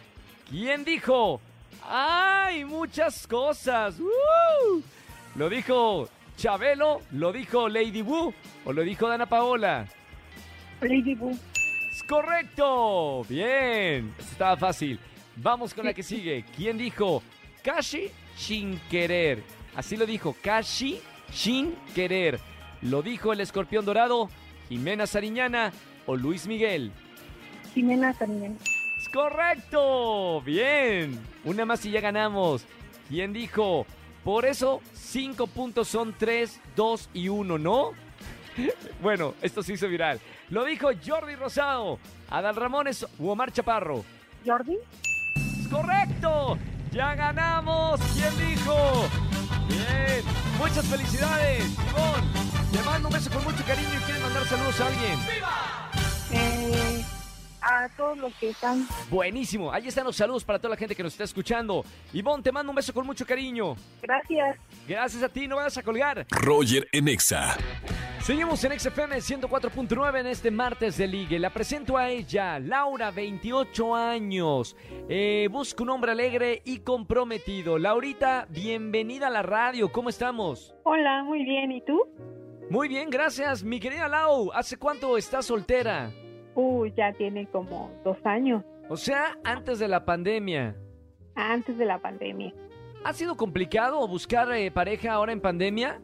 ¿Quién 0.50 0.84
dijo? 0.84 1.40
¡Ay, 1.88 2.64
muchas 2.64 3.28
cosas! 3.28 4.00
¡Uh! 4.00 4.82
¿Lo 5.36 5.48
dijo 5.48 6.08
Chabelo? 6.36 7.00
¿Lo 7.12 7.32
dijo 7.32 7.68
Lady 7.68 8.02
Wu? 8.02 8.34
¿O 8.64 8.72
lo 8.72 8.82
dijo 8.82 9.08
Dana 9.08 9.26
Paola? 9.26 9.86
Lady 10.80 11.14
Boo. 11.14 11.30
¡Es 11.30 12.02
correcto! 12.08 13.24
Bien. 13.28 14.12
Esta 14.18 14.32
estaba 14.32 14.56
fácil. 14.56 14.98
Vamos 15.36 15.72
con 15.74 15.84
la 15.84 15.94
que 15.94 16.02
sigue. 16.02 16.44
¿Quién 16.56 16.76
dijo? 16.76 17.22
Kashi 17.62 18.10
sin 18.36 18.80
querer. 18.90 19.44
Así 19.76 19.96
lo 19.96 20.06
dijo. 20.06 20.34
Kashi 20.42 21.00
sin 21.32 21.74
querer. 21.94 22.40
¿Lo 22.82 23.02
dijo 23.02 23.32
el 23.32 23.40
escorpión 23.40 23.84
dorado? 23.84 24.28
¿Jimena 24.68 25.06
Sariñana 25.06 25.72
o 26.06 26.16
Luis 26.16 26.46
Miguel? 26.46 26.92
Jimena 27.74 28.12
también. 28.14 28.58
¡Es 28.98 29.08
correcto! 29.08 30.40
Bien. 30.42 31.18
Una 31.44 31.64
más 31.64 31.84
y 31.84 31.90
ya 31.90 32.00
ganamos. 32.00 32.64
¿Quién 33.08 33.32
dijo? 33.32 33.86
Por 34.22 34.46
eso, 34.46 34.80
cinco 34.94 35.46
puntos 35.46 35.88
son 35.88 36.14
tres, 36.16 36.60
dos 36.76 37.10
y 37.12 37.28
uno, 37.28 37.58
¿no? 37.58 37.90
Bueno, 39.02 39.34
esto 39.42 39.62
se 39.62 39.74
hizo 39.74 39.88
viral. 39.88 40.20
Lo 40.48 40.64
dijo 40.64 40.88
Jordi 41.04 41.34
Rosado, 41.34 41.98
Adal 42.30 42.56
Ramones 42.56 43.04
u 43.18 43.28
Omar 43.28 43.52
Chaparro. 43.52 44.04
Jordi. 44.46 44.76
¡Es 45.60 45.68
correcto! 45.68 46.56
¡Ya 46.92 47.14
ganamos! 47.14 48.00
¿Quién 48.14 48.50
dijo? 48.50 49.08
Bien. 49.68 50.22
Muchas 50.58 50.86
felicidades, 50.86 51.64
Ivonne. 51.90 52.44
Te 52.72 52.82
mando 52.82 53.08
un 53.08 53.14
beso 53.14 53.30
con 53.30 53.44
mucho 53.44 53.64
cariño 53.64 53.88
y 53.94 54.02
quieres 54.02 54.22
mandar 54.22 54.46
saludos 54.46 54.80
a 54.80 54.86
alguien. 54.86 55.12
Eh, 55.12 55.42
todos 57.88 58.18
los 58.18 58.34
que 58.34 58.50
están. 58.50 58.86
Buenísimo. 59.10 59.72
Ahí 59.72 59.88
están 59.88 60.04
los 60.04 60.16
saludos 60.16 60.44
para 60.44 60.58
toda 60.58 60.70
la 60.70 60.76
gente 60.76 60.94
que 60.94 61.02
nos 61.02 61.12
está 61.12 61.24
escuchando. 61.24 61.84
Ivonne, 62.12 62.42
te 62.42 62.52
mando 62.52 62.70
un 62.70 62.76
beso 62.76 62.92
con 62.92 63.06
mucho 63.06 63.26
cariño. 63.26 63.76
Gracias. 64.02 64.56
Gracias 64.86 65.22
a 65.22 65.28
ti, 65.28 65.48
no 65.48 65.56
vayas 65.56 65.76
a 65.78 65.82
colgar. 65.82 66.26
Roger 66.30 66.88
en 66.92 67.08
Exa. 67.08 67.56
Seguimos 68.20 68.64
en 68.64 68.78
XFM 68.78 69.16
104.9 69.16 70.20
en 70.20 70.26
este 70.28 70.50
martes 70.50 70.96
de 70.96 71.06
ligue. 71.06 71.38
La 71.38 71.50
presento 71.50 71.98
a 71.98 72.08
ella, 72.08 72.58
Laura, 72.58 73.10
28 73.10 73.94
años. 73.94 74.76
Eh, 75.10 75.46
busca 75.50 75.82
un 75.82 75.90
hombre 75.90 76.12
alegre 76.12 76.62
y 76.64 76.78
comprometido. 76.78 77.78
Laurita, 77.78 78.46
bienvenida 78.48 79.26
a 79.26 79.30
la 79.30 79.42
radio. 79.42 79.92
¿Cómo 79.92 80.08
estamos? 80.08 80.74
Hola, 80.84 81.22
muy 81.24 81.44
bien. 81.44 81.70
¿Y 81.70 81.82
tú? 81.82 82.00
Muy 82.70 82.88
bien, 82.88 83.10
gracias. 83.10 83.62
Mi 83.62 83.78
querida 83.78 84.08
Lau, 84.08 84.50
¿hace 84.54 84.78
cuánto 84.78 85.18
estás 85.18 85.44
soltera? 85.44 86.10
Uh, 86.54 86.86
ya 86.96 87.12
tiene 87.12 87.46
como 87.48 87.90
dos 88.04 88.16
años, 88.24 88.62
O 88.88 88.96
sea, 88.96 89.36
antes 89.44 89.78
de 89.78 89.88
la 89.88 90.04
pandemia. 90.04 90.76
antes 91.34 91.76
de 91.78 91.84
la 91.84 91.98
pandemia. 91.98 92.52
¿Ha 93.04 93.12
sido 93.12 93.36
complicado 93.36 94.06
buscar 94.08 94.50
eh, 94.52 94.70
pareja 94.70 95.12
ahora 95.12 95.32
en 95.32 95.40
pandemia? 95.40 96.00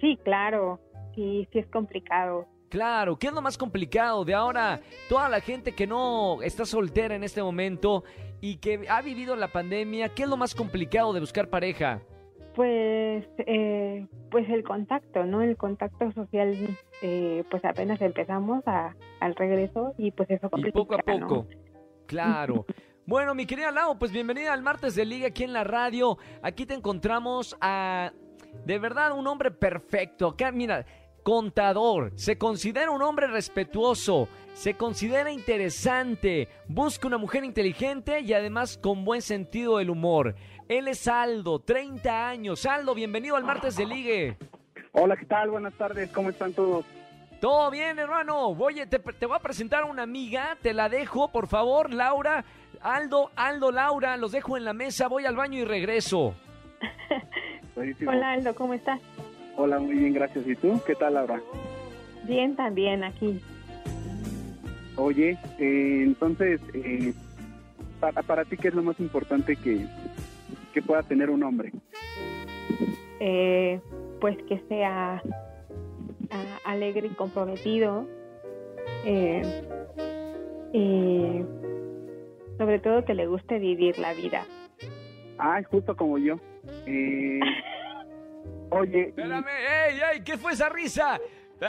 Sí, 0.00 0.18
claro. 0.24 0.80
Sí, 1.14 1.48
sí 1.52 1.58
es 1.60 1.66
complicado. 1.68 2.46
Claro, 2.68 3.16
¿qué 3.18 3.28
es 3.28 3.32
lo 3.32 3.40
más 3.40 3.56
complicado 3.56 4.24
de 4.24 4.34
ahora? 4.34 4.80
Toda 5.08 5.28
la 5.28 5.40
gente 5.40 5.72
que 5.72 5.86
no 5.86 6.42
está 6.42 6.66
soltera 6.66 7.14
en 7.14 7.24
este 7.24 7.42
momento 7.42 8.04
y 8.40 8.56
que 8.58 8.84
ha 8.90 9.00
vivido 9.00 9.34
la 9.36 9.48
pandemia, 9.48 10.10
¿qué 10.10 10.24
es 10.24 10.28
lo 10.28 10.36
más 10.36 10.54
complicado 10.54 11.12
de 11.14 11.20
buscar 11.20 11.48
pareja? 11.48 12.02
Pues, 12.54 13.24
eh, 13.38 14.06
pues 14.30 14.48
el 14.50 14.64
contacto, 14.64 15.24
¿no? 15.24 15.42
El 15.42 15.56
contacto 15.56 16.10
social, 16.12 16.56
eh, 17.02 17.44
pues 17.50 17.64
apenas 17.64 18.00
empezamos 18.00 18.66
a, 18.66 18.94
al 19.20 19.34
regreso 19.36 19.94
y 19.96 20.10
pues 20.10 20.28
eso 20.30 20.48
Y 20.48 20.50
complica, 20.50 20.78
poco 20.78 20.94
a 20.94 21.14
¿no? 21.14 21.28
poco. 21.28 21.46
Claro. 22.06 22.66
Bueno, 23.06 23.34
mi 23.34 23.46
querida 23.46 23.70
Lau, 23.70 23.98
pues 23.98 24.12
bienvenida 24.12 24.52
al 24.52 24.62
martes 24.62 24.94
de 24.94 25.06
Liga 25.06 25.28
aquí 25.28 25.42
en 25.42 25.54
la 25.54 25.64
radio. 25.64 26.18
Aquí 26.42 26.66
te 26.66 26.74
encontramos 26.74 27.56
a, 27.58 28.12
de 28.66 28.78
verdad, 28.78 29.12
un 29.16 29.26
hombre 29.26 29.50
perfecto. 29.50 30.26
Acá, 30.28 30.52
mira, 30.52 30.84
contador. 31.22 32.12
Se 32.16 32.36
considera 32.36 32.90
un 32.90 33.00
hombre 33.00 33.26
respetuoso. 33.26 34.28
Se 34.52 34.74
considera 34.74 35.32
interesante. 35.32 36.48
Busca 36.68 37.06
una 37.06 37.16
mujer 37.16 37.44
inteligente 37.44 38.20
y 38.20 38.34
además 38.34 38.76
con 38.76 39.06
buen 39.06 39.22
sentido 39.22 39.78
del 39.78 39.88
humor. 39.88 40.34
Él 40.68 40.86
es 40.86 41.08
Aldo, 41.08 41.60
30 41.60 42.28
años. 42.28 42.66
Aldo, 42.66 42.94
bienvenido 42.94 43.36
al 43.36 43.44
martes 43.44 43.74
de 43.76 43.86
Ligue. 43.86 44.36
Hola, 44.92 45.16
¿qué 45.16 45.24
tal? 45.24 45.48
Buenas 45.50 45.72
tardes, 45.74 46.10
¿cómo 46.10 46.28
están 46.28 46.52
todos? 46.52 46.84
Todo 47.40 47.70
bien, 47.70 47.98
hermano. 47.98 48.48
Oye, 48.48 48.86
te, 48.86 48.98
te 48.98 49.24
voy 49.24 49.36
a 49.36 49.40
presentar 49.40 49.84
a 49.84 49.86
una 49.86 50.02
amiga. 50.02 50.58
Te 50.60 50.74
la 50.74 50.90
dejo, 50.90 51.32
por 51.32 51.46
favor, 51.46 51.94
Laura. 51.94 52.44
Aldo, 52.82 53.30
Aldo, 53.34 53.72
Laura. 53.72 54.18
Los 54.18 54.32
dejo 54.32 54.58
en 54.58 54.66
la 54.66 54.74
mesa. 54.74 55.08
Voy 55.08 55.24
al 55.24 55.36
baño 55.36 55.58
y 55.58 55.64
regreso. 55.64 56.34
Buenísimo. 57.74 58.10
Hola, 58.10 58.32
Aldo, 58.32 58.54
¿cómo 58.54 58.74
estás? 58.74 59.00
Hola, 59.56 59.78
muy 59.78 59.94
bien, 59.94 60.12
gracias. 60.12 60.46
¿Y 60.46 60.54
tú? 60.56 60.80
¿Qué 60.86 60.94
tal, 60.96 61.14
Laura? 61.14 61.40
Bien, 62.24 62.54
también 62.56 63.04
aquí. 63.04 63.40
Oye, 64.96 65.38
eh, 65.58 66.02
entonces, 66.02 66.60
eh, 66.74 67.14
para, 68.00 68.22
para 68.22 68.44
ti, 68.44 68.56
¿qué 68.56 68.68
es 68.68 68.74
lo 68.74 68.82
más 68.82 68.98
importante 69.00 69.56
que, 69.56 69.86
que 70.78 70.86
pueda 70.86 71.02
tener 71.02 71.28
un 71.30 71.42
hombre? 71.42 71.72
Eh, 73.20 73.80
pues 74.20 74.36
que 74.48 74.60
sea 74.68 75.20
ah, 76.30 76.58
alegre 76.64 77.08
y 77.08 77.14
comprometido. 77.14 78.06
Eh, 79.04 79.42
y 80.72 81.42
sobre 82.58 82.78
todo 82.78 83.04
que 83.04 83.14
le 83.14 83.26
guste 83.26 83.58
vivir 83.58 83.98
la 83.98 84.12
vida. 84.14 84.44
Ah, 85.38 85.60
justo 85.68 85.96
como 85.96 86.18
yo. 86.18 86.36
Eh, 86.86 87.40
oye, 88.70 88.98
y- 88.98 89.08
Espérame, 89.08 89.46
ey, 89.48 89.98
ey, 90.14 90.20
¿qué 90.22 90.36
fue 90.36 90.52
esa 90.52 90.68
risa? 90.68 91.18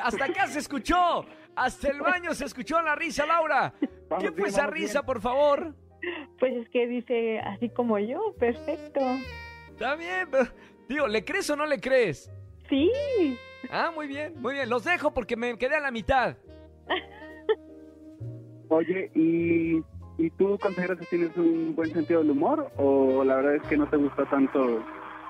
Hasta 0.03 0.25
acá 0.25 0.45
se 0.47 0.59
escuchó. 0.59 1.25
Hasta 1.55 1.89
el 1.89 1.99
baño 1.99 2.33
se 2.35 2.45
escuchó 2.45 2.79
la 2.81 2.95
risa, 2.95 3.25
Laura. 3.25 3.73
Vamos 4.07 4.23
¿Qué 4.23 4.29
fue 4.29 4.35
bien, 4.35 4.47
esa 4.49 4.67
risa, 4.67 4.99
bien. 5.01 5.05
por 5.07 5.19
favor? 5.19 5.73
Pues 6.39 6.55
es 6.55 6.69
que 6.69 6.87
dice 6.87 7.39
así 7.39 7.69
como 7.69 7.99
yo, 7.99 8.33
perfecto. 8.39 8.99
Está 9.69 9.95
bien, 9.95 10.27
pero, 10.31 10.45
digo, 10.87 11.07
¿le 11.07 11.23
crees 11.25 11.49
o 11.49 11.55
no 11.55 11.65
le 11.65 11.79
crees? 11.79 12.31
Sí, 12.69 12.91
Ah, 13.71 13.91
muy 13.93 14.07
bien, 14.07 14.33
muy 14.41 14.53
bien. 14.53 14.69
Los 14.69 14.85
dejo 14.85 15.11
porque 15.13 15.35
me 15.35 15.57
quedé 15.57 15.75
a 15.75 15.79
la 15.81 15.91
mitad. 15.91 16.37
oye, 18.69 19.11
¿y, 19.15 19.81
¿y 20.17 20.29
tú 20.37 20.57
consideras 20.59 20.97
que 20.99 21.05
tienes 21.07 21.35
un 21.37 21.75
buen 21.75 21.91
sentido 21.91 22.21
del 22.21 22.31
humor? 22.31 22.71
¿O 22.77 23.23
la 23.23 23.35
verdad 23.37 23.55
es 23.55 23.63
que 23.63 23.77
no 23.77 23.87
te 23.89 23.97
gusta 23.97 24.25
tanto 24.29 24.83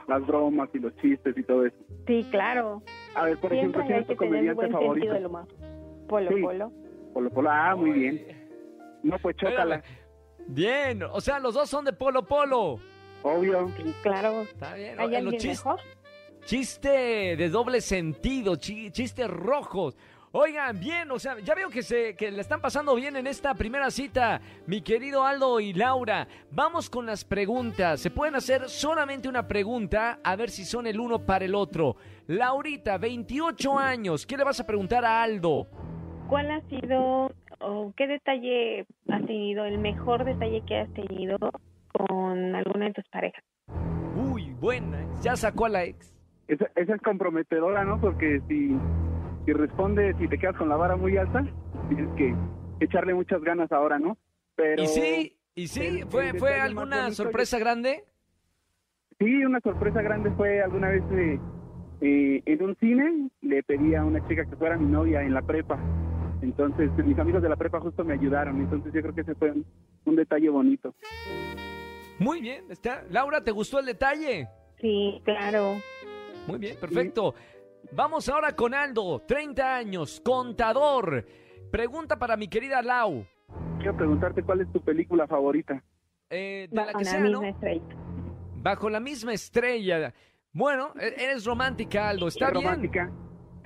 las 0.08 0.26
bromas 0.28 0.70
y 0.74 0.80
los 0.80 0.96
chistes 0.98 1.36
y 1.38 1.44
todo 1.44 1.66
eso? 1.66 1.76
sí, 2.08 2.26
claro. 2.32 2.82
A 3.16 3.26
ver, 3.26 3.38
por 3.40 3.54
ejemplo, 3.54 3.84
¿quién 3.86 4.00
es 4.00 4.08
tu 4.08 4.16
comediante 4.16 4.54
buen 4.54 4.72
favorito? 4.72 4.94
sentido 4.94 5.14
del 5.16 5.26
humor. 5.26 5.48
Polo, 6.08 6.30
Sí. 6.32 6.42
polo. 6.42 6.72
Polo 7.14 7.30
Polo. 7.32 7.50
Ah, 7.52 7.76
muy 7.76 7.92
bien. 7.92 8.22
No, 9.04 9.18
pues 9.20 9.36
chócala. 9.38 9.76
Espérame. 9.78 9.99
Bien, 10.52 11.04
o 11.04 11.22
sea, 11.22 11.40
los 11.40 11.54
dos 11.54 11.70
son 11.70 11.86
de 11.86 11.94
Polo 11.94 12.24
Polo. 12.26 12.80
Obvio. 13.24 13.72
Sí, 13.78 13.94
claro. 14.02 14.42
Está 14.42 14.74
bien. 14.74 15.00
¿Hay 15.00 15.06
alguien 15.16 15.26
los 15.26 15.34
chis- 15.36 15.50
mejor? 15.50 15.80
chiste 16.46 16.90
de 17.36 17.50
doble 17.50 17.82
sentido, 17.82 18.56
chi- 18.56 18.90
chistes 18.92 19.30
rojos. 19.30 19.96
Oigan, 20.32 20.80
bien, 20.80 21.10
o 21.12 21.18
sea, 21.20 21.40
ya 21.40 21.56
veo 21.56 21.70
que 21.70 21.82
se 21.84 22.16
que 22.16 22.30
le 22.32 22.42
están 22.42 22.62
pasando 22.62 22.94
bien 22.96 23.16
en 23.16 23.26
esta 23.28 23.54
primera 23.56 23.90
cita, 23.92 24.40
mi 24.68 24.82
querido 24.82 25.26
Aldo 25.26 25.60
y 25.60 25.74
Laura. 25.74 26.28
Vamos 26.52 26.90
con 26.90 27.06
las 27.08 27.24
preguntas. 27.26 28.00
Se 28.00 28.12
pueden 28.12 28.36
hacer 28.36 28.70
solamente 28.70 29.28
una 29.28 29.48
pregunta, 29.48 30.20
a 30.24 30.36
ver 30.36 30.50
si 30.52 30.66
son 30.66 30.86
el 30.88 31.00
uno 31.00 31.20
para 31.20 31.46
el 31.46 31.56
otro. 31.56 31.96
Laurita, 32.28 32.98
28 33.00 33.78
años, 33.78 34.26
¿qué 34.26 34.38
le 34.38 34.44
vas 34.44 34.60
a 34.60 34.66
preguntar 34.68 35.04
a 35.04 35.22
Aldo? 35.24 35.68
¿Cuál 36.28 36.52
ha 36.52 36.62
sido 36.70 37.32
o 37.62 37.94
qué 37.96 38.08
detalle 38.08 38.86
has 39.10 39.26
tenido, 39.26 39.66
el 39.66 39.78
mejor 39.80 40.24
detalle 40.26 40.62
que 40.66 40.80
has 40.80 40.94
tenido 40.94 41.38
con 41.94 42.56
alguna 42.56 42.86
de 42.86 42.94
tus 42.94 43.08
parejas? 43.10 43.44
Uy, 44.16 44.54
buena, 44.60 44.98
ya 45.22 45.36
sacó 45.36 45.66
a 45.66 45.70
la 45.70 45.84
ex. 45.84 46.14
Esa, 46.48 46.66
esa 46.76 46.96
es 46.96 47.02
comprometedora, 47.02 47.84
¿no? 47.86 48.00
Porque 48.02 48.42
si, 48.48 48.76
si 49.46 49.54
responde, 49.54 50.16
si 50.20 50.28
te 50.28 50.38
quedas 50.38 50.56
con 50.56 50.70
la 50.70 50.76
vara 50.76 50.96
muy 50.96 51.16
alta, 51.18 51.46
tienes 51.90 52.10
que 52.16 52.34
echarle 52.80 53.14
muchas 53.14 53.42
ganas 53.42 53.72
ahora, 53.72 54.00
¿no? 54.00 54.18
Pero 54.56 54.84
¿Y 54.84 54.88
sí? 54.88 55.38
¿Y 55.56 55.68
sí? 55.68 55.86
el- 55.86 56.06
¿Fue, 56.08 56.30
el 56.30 56.40
fue 56.40 56.60
alguna 56.60 57.02
bonito 57.04 57.16
sorpresa 57.16 57.60
grande? 57.60 58.04
Sí, 59.20 59.44
una 59.44 59.60
sorpresa 59.60 60.02
grande 60.02 60.32
fue 60.32 60.62
alguna 60.62 60.90
vez 60.90 61.04
eh, 61.12 61.40
eh, 62.02 62.42
en 62.46 62.64
un 62.64 62.76
cine, 62.78 63.30
le 63.42 63.62
pedí 63.64 63.94
a 63.94 64.04
una 64.06 64.26
chica 64.28 64.46
que 64.46 64.56
fuera 64.56 64.78
mi 64.78 64.86
novia 64.90 65.22
en 65.22 65.34
la 65.34 65.42
prepa. 65.42 65.78
Entonces, 66.42 66.90
mis 67.06 67.18
amigos 67.20 67.42
de 67.42 67.50
la 67.50 67.56
prepa 67.56 67.80
justo 67.80 68.04
me 68.04 68.14
ayudaron. 68.14 68.58
Entonces, 68.62 68.94
yo 68.94 69.02
creo 69.02 69.14
que 69.14 69.22
ese 69.22 69.36
fue 69.36 69.52
un, 69.52 69.66
un 70.06 70.16
detalle 70.16 70.50
bonito. 70.50 70.94
Muy 72.20 72.42
bien, 72.42 72.66
está. 72.70 73.04
Laura, 73.10 73.44
¿te 73.44 73.52
gustó 73.52 73.80
el 73.80 73.86
detalle? 73.86 74.48
Sí, 74.80 75.22
claro. 75.26 75.76
Muy 76.48 76.60
bien, 76.60 76.78
perfecto. 76.80 77.34
Vamos 77.92 78.28
ahora 78.30 78.56
con 78.56 78.74
Aldo, 78.74 79.22
30 79.28 79.76
años, 79.76 80.22
contador. 80.24 81.26
Pregunta 81.72 82.18
para 82.18 82.36
mi 82.38 82.48
querida 82.48 82.82
Lau. 82.82 83.26
Quiero 83.78 83.96
preguntarte 83.96 84.44
cuál 84.44 84.62
es 84.62 84.72
tu 84.72 84.82
película 84.82 85.28
favorita. 85.28 85.82
Eh, 86.30 86.68
de 86.70 86.76
la 86.76 86.86
Bajo 86.86 86.98
que 87.00 87.04
la 87.06 87.10
sea, 87.12 87.20
misma 87.22 87.40
¿no? 87.42 87.48
estrella. 87.48 87.96
Bajo 88.62 88.90
la 88.90 89.00
misma 89.00 89.34
estrella. 89.34 90.14
Bueno, 90.52 90.94
e- 91.00 91.16
eres 91.24 91.46
romántica, 91.46 92.10
Aldo, 92.10 92.28
está 92.28 92.48
¿Es 92.48 92.52
bien. 92.54 92.64
romántica? 92.66 93.12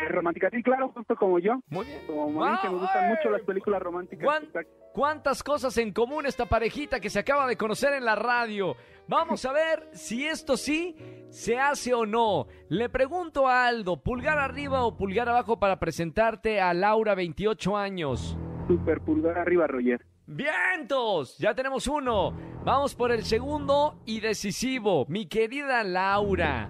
¿Es 0.04 0.12
romántica? 0.12 0.50
Sí, 0.52 0.62
claro, 0.64 0.90
justo 0.90 1.16
como 1.16 1.40
yo. 1.40 1.54
Muy 1.70 1.86
bien. 1.86 2.00
Como 2.08 2.44
a 2.44 2.52
mí 2.52 2.58
que 2.62 2.70
me 2.70 2.76
gustan 2.78 3.10
mucho 3.10 3.30
las 3.30 3.42
películas 3.42 3.82
románticas. 3.82 4.24
¿Cuán- 4.26 4.44
Exacto. 4.44 4.72
¿Cuántas 4.94 5.42
cosas 5.42 5.76
en 5.80 5.92
común 5.92 6.28
esta 6.28 6.46
parejita 6.46 7.00
que 7.00 7.10
se 7.10 7.18
acaba 7.20 7.48
de 7.48 7.58
conocer 7.58 7.94
en 7.94 8.06
la 8.06 8.16
radio? 8.16 8.76
Vamos 9.08 9.44
a 9.46 9.52
ver 9.52 9.90
si 9.94 10.28
esto 10.28 10.56
sí 10.56 10.96
se 11.30 11.58
hace 11.58 11.94
o 11.96 12.06
no. 12.06 12.46
Le 12.70 12.90
pregunto 12.90 13.48
a 13.48 13.66
Aldo, 13.66 13.98
pulgar 14.04 14.38
arriba 14.38 14.84
o 14.86 14.96
pulgar 14.96 15.28
abajo 15.30 15.58
para 15.60 15.80
presentarte 15.80 16.62
a 16.62 16.76
Laura, 16.76 17.16
28 17.16 17.76
años. 17.76 18.38
Super 18.68 19.02
pulgar 19.02 19.38
arriba, 19.40 19.66
Roger. 19.66 20.06
¡Vientos! 20.28 21.38
Ya 21.40 21.54
tenemos 21.56 21.88
uno. 21.88 22.34
Vamos 22.64 22.94
por 22.96 23.12
el 23.12 23.24
segundo 23.24 24.00
y 24.06 24.20
decisivo. 24.20 25.06
Mi 25.10 25.26
querida 25.28 25.84
Laura, 25.84 26.70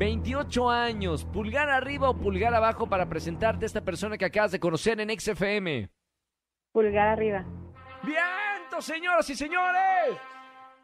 28 0.00 0.70
años, 0.70 1.26
pulgar 1.26 1.68
arriba 1.68 2.08
o 2.08 2.16
pulgar 2.16 2.54
abajo 2.54 2.86
para 2.88 3.06
presentarte 3.06 3.66
a 3.66 3.68
esta 3.68 3.82
persona 3.82 4.16
que 4.16 4.24
acabas 4.24 4.50
de 4.50 4.58
conocer 4.58 4.98
en 4.98 5.10
XFM. 5.20 5.90
Pulgar 6.72 7.08
arriba. 7.08 7.44
¡Vientos, 8.02 8.82
señoras 8.82 9.28
y 9.28 9.34
señores! 9.34 10.16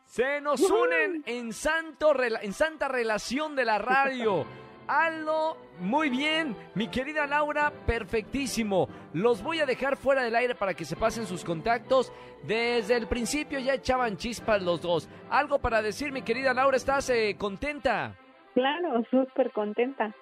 Se 0.04 0.38
nos 0.42 0.61
unen 0.61 1.23
en, 1.25 1.54
santo, 1.54 2.12
rela- 2.12 2.40
en 2.42 2.52
santa 2.52 2.88
relación 2.88 3.56
de 3.56 3.64
la 3.64 3.78
radio. 3.78 4.44
Aldo, 4.87 5.56
muy 5.80 6.11
bien. 6.11 6.54
Mi 6.75 6.88
querida 6.88 7.26
Laura, 7.26 7.73
perfectísimo. 7.87 8.87
Los 9.14 9.42
voy 9.42 9.61
a 9.61 9.66
dejar 9.66 9.96
fuera 9.96 10.25
del 10.25 10.37
aire 10.37 10.54
para 10.54 10.75
que 10.75 10.85
se 10.85 10.94
pasen 10.94 11.26
sus 11.26 11.42
contactos. 11.42 12.12
Desde 12.42 12.94
el 12.94 13.06
principio 13.08 13.61
ya 13.61 13.73
echaban 13.73 14.18
chispas 14.18 14.61
los 14.61 14.82
dos. 14.82 15.08
Algo 15.30 15.58
para 15.58 15.80
decir, 15.80 16.12
mi 16.12 16.20
querida 16.20 16.52
Laura, 16.52 16.76
¿estás 16.76 17.08
eh, 17.08 17.35
contenta? 17.38 18.14
Claro, 18.56 19.04
súper 19.10 19.50
contenta. 19.52 20.14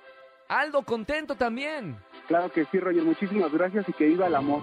Aldo, 0.48 0.82
contento 0.82 1.36
también. 1.36 1.96
Claro 2.26 2.50
que 2.50 2.64
sí, 2.64 2.80
Roger. 2.80 3.04
Muchísimas 3.04 3.52
gracias 3.52 3.88
y 3.88 3.92
que 3.92 4.06
viva 4.06 4.26
el 4.26 4.34
amor. 4.34 4.60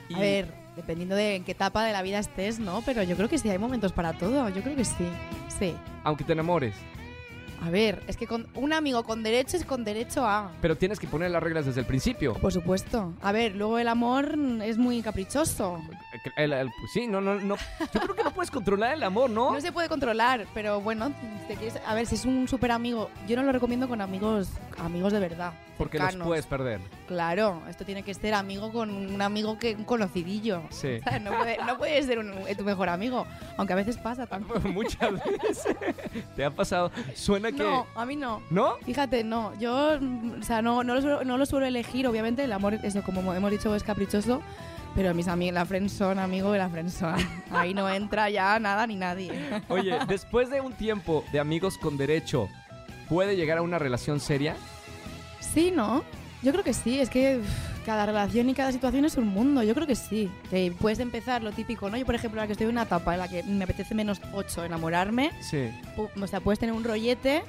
y- 0.08 0.14
A 0.16 0.18
ver, 0.18 0.54
dependiendo 0.74 1.14
de 1.14 1.36
en 1.36 1.44
qué 1.44 1.52
etapa 1.52 1.84
de 1.84 1.92
la 1.92 2.02
vida 2.02 2.18
estés, 2.18 2.58
¿no? 2.58 2.82
Pero 2.84 3.04
yo 3.04 3.14
creo 3.14 3.28
que 3.28 3.38
sí, 3.38 3.48
hay 3.48 3.58
momentos 3.58 3.92
para 3.92 4.12
todo. 4.14 4.48
Yo 4.48 4.60
creo 4.60 4.74
que 4.74 4.84
sí. 4.84 5.06
Sí. 5.56 5.76
Aunque 6.02 6.24
te 6.24 6.32
enamores. 6.32 6.74
A 7.64 7.70
ver, 7.70 8.02
es 8.06 8.18
que 8.18 8.26
con 8.26 8.46
un 8.54 8.74
amigo 8.74 9.04
con 9.04 9.22
derecho 9.22 9.56
es 9.56 9.64
con 9.64 9.84
derecho 9.84 10.26
a. 10.26 10.50
Pero 10.60 10.76
tienes 10.76 10.98
que 10.98 11.06
poner 11.06 11.30
las 11.30 11.42
reglas 11.42 11.64
desde 11.64 11.80
el 11.80 11.86
principio. 11.86 12.34
Por 12.34 12.52
supuesto. 12.52 13.14
A 13.22 13.32
ver, 13.32 13.54
luego 13.56 13.78
el 13.78 13.88
amor 13.88 14.36
es 14.62 14.76
muy 14.76 15.00
caprichoso. 15.00 15.80
El- 16.36 16.52
el- 16.52 16.66
pues 16.78 16.92
sí, 16.92 17.06
no, 17.06 17.22
no, 17.22 17.36
no. 17.36 17.56
Yo 17.94 18.00
creo 18.00 18.14
que 18.14 18.22
no 18.24 18.32
puedes 18.32 18.50
controlar 18.50 18.92
el 18.94 19.02
amor, 19.02 19.30
¿no? 19.30 19.52
No 19.52 19.60
se 19.62 19.72
puede 19.72 19.88
controlar, 19.88 20.46
pero 20.52 20.80
bueno, 20.82 21.10
te 21.48 21.54
quieres- 21.56 21.80
a 21.86 21.94
ver, 21.94 22.06
si 22.06 22.16
es 22.16 22.26
un 22.26 22.46
súper 22.48 22.70
amigo, 22.70 23.08
yo 23.26 23.34
no 23.36 23.42
lo 23.42 23.52
recomiendo 23.52 23.88
con 23.88 24.02
amigos 24.02 24.48
amigos 24.78 25.12
de 25.12 25.20
verdad. 25.20 25.52
Porque 25.78 25.98
los 25.98 26.06
cercanos. 26.06 26.26
puedes 26.28 26.46
perder. 26.46 26.80
Claro, 27.08 27.60
esto 27.68 27.84
tiene 27.84 28.02
que 28.04 28.14
ser 28.14 28.34
amigo 28.34 28.72
con 28.72 28.90
un 28.90 29.20
amigo 29.22 29.58
que 29.58 29.74
un 29.74 29.84
conocidillo. 29.84 30.62
Sí. 30.70 31.00
¿Sabes? 31.02 31.22
No 31.22 31.32
puede, 31.36 31.56
no 31.64 31.78
puede 31.78 32.02
ser 32.02 32.18
un- 32.20 32.32
tu 32.56 32.64
mejor 32.64 32.88
amigo, 32.88 33.26
aunque 33.56 33.72
a 33.72 33.76
veces 33.76 33.96
pasa 33.96 34.26
también. 34.26 34.54
Muchas 34.74 35.12
veces. 35.12 35.64
¿Te 36.36 36.44
ha 36.44 36.50
pasado? 36.50 36.92
Suena 37.14 37.50
que. 37.54 37.62
No, 37.62 37.86
a 37.94 38.04
mí 38.04 38.16
no. 38.16 38.42
¿No? 38.50 38.76
Fíjate, 38.84 39.24
no, 39.24 39.58
yo, 39.58 39.98
o 40.40 40.42
sea, 40.42 40.62
no, 40.62 40.84
no, 40.84 40.94
lo 40.94 41.00
suelo, 41.00 41.24
no 41.24 41.38
lo 41.38 41.46
suelo 41.46 41.66
elegir, 41.66 42.06
obviamente, 42.06 42.44
el 42.44 42.52
amor, 42.52 42.74
eso 42.82 43.02
como 43.02 43.32
hemos 43.34 43.50
dicho, 43.50 43.74
es 43.74 43.82
caprichoso, 43.82 44.42
pero 44.94 45.14
mis 45.14 45.28
amigos, 45.28 45.54
la 45.54 45.64
friendzone, 45.64 46.20
amigo 46.20 46.52
de 46.52 46.58
la 46.58 46.68
friendzone, 46.68 47.26
ahí 47.50 47.74
no 47.74 47.88
entra 47.88 48.30
ya 48.30 48.58
nada 48.58 48.86
ni 48.86 48.96
nadie. 48.96 49.32
Oye, 49.68 49.98
después 50.06 50.50
de 50.50 50.60
un 50.60 50.72
tiempo 50.72 51.24
de 51.32 51.40
amigos 51.40 51.78
con 51.78 51.96
derecho, 51.96 52.48
¿puede 53.08 53.36
llegar 53.36 53.58
a 53.58 53.62
una 53.62 53.78
relación 53.78 54.20
seria? 54.20 54.56
Sí, 55.40 55.70
¿no? 55.70 56.04
Yo 56.42 56.52
creo 56.52 56.64
que 56.64 56.74
sí, 56.74 57.00
es 57.00 57.08
que 57.08 57.40
cada 57.84 58.06
relación 58.06 58.48
y 58.48 58.54
cada 58.54 58.72
situación 58.72 59.04
es 59.04 59.16
un 59.16 59.28
mundo, 59.28 59.62
yo 59.62 59.74
creo 59.74 59.86
que 59.86 59.94
sí. 59.94 60.30
Que 60.50 60.72
puedes 60.78 60.98
empezar 60.98 61.42
lo 61.42 61.52
típico, 61.52 61.88
¿no? 61.90 61.96
Yo, 61.96 62.04
por 62.06 62.14
ejemplo, 62.14 62.40
ahora 62.40 62.46
que 62.48 62.52
estoy 62.52 62.64
en 62.66 62.72
una 62.72 62.82
etapa 62.82 63.12
en 63.14 63.20
la 63.20 63.28
que 63.28 63.42
me 63.44 63.64
apetece 63.64 63.94
menos 63.94 64.20
8 64.32 64.64
enamorarme, 64.64 65.30
Sí. 65.40 65.70
o 65.96 66.26
sea, 66.26 66.40
puedes 66.40 66.58
tener 66.58 66.74
un 66.74 66.82
rollete 66.84 67.44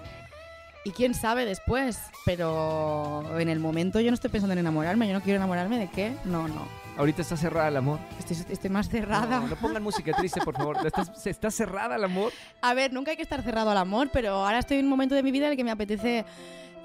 y 0.83 0.91
quién 0.91 1.15
sabe 1.15 1.45
después, 1.45 1.99
pero 2.25 3.39
en 3.39 3.49
el 3.49 3.59
momento 3.59 3.99
yo 3.99 4.11
no 4.11 4.15
estoy 4.15 4.29
pensando 4.29 4.53
en 4.53 4.59
enamorarme, 4.59 5.07
yo 5.07 5.13
no 5.13 5.21
quiero 5.21 5.37
enamorarme 5.37 5.79
de 5.79 5.87
qué, 5.89 6.13
no, 6.25 6.47
no. 6.47 6.67
Ahorita 6.97 7.23
está 7.23 7.35
cerrada 7.35 7.67
el 7.67 7.75
amor. 7.77 7.99
Estoy, 8.19 8.37
estoy 8.53 8.69
más 8.69 8.87
cerrada. 8.87 9.41
No, 9.41 9.47
no 9.47 9.55
pongan 9.57 9.83
música 9.83 10.13
triste, 10.13 10.39
por 10.41 10.55
favor. 10.55 10.77
¿Estás- 10.85 11.25
¿Está 11.27 11.51
cerrada 11.51 11.97
el 11.97 12.03
amor? 12.05 12.31
A 12.61 12.73
ver, 12.73 12.93
nunca 12.93 13.11
hay 13.11 13.17
que 13.17 13.23
estar 13.23 13.41
cerrado 13.43 13.69
al 13.71 13.77
amor, 13.77 14.09
pero 14.13 14.29
ahora 14.31 14.59
estoy 14.59 14.77
en 14.77 14.85
un 14.85 14.91
momento 14.91 15.13
de 15.13 15.21
mi 15.21 15.31
vida 15.31 15.47
en 15.47 15.51
el 15.51 15.57
que 15.57 15.63
me 15.65 15.71
apetece 15.71 16.23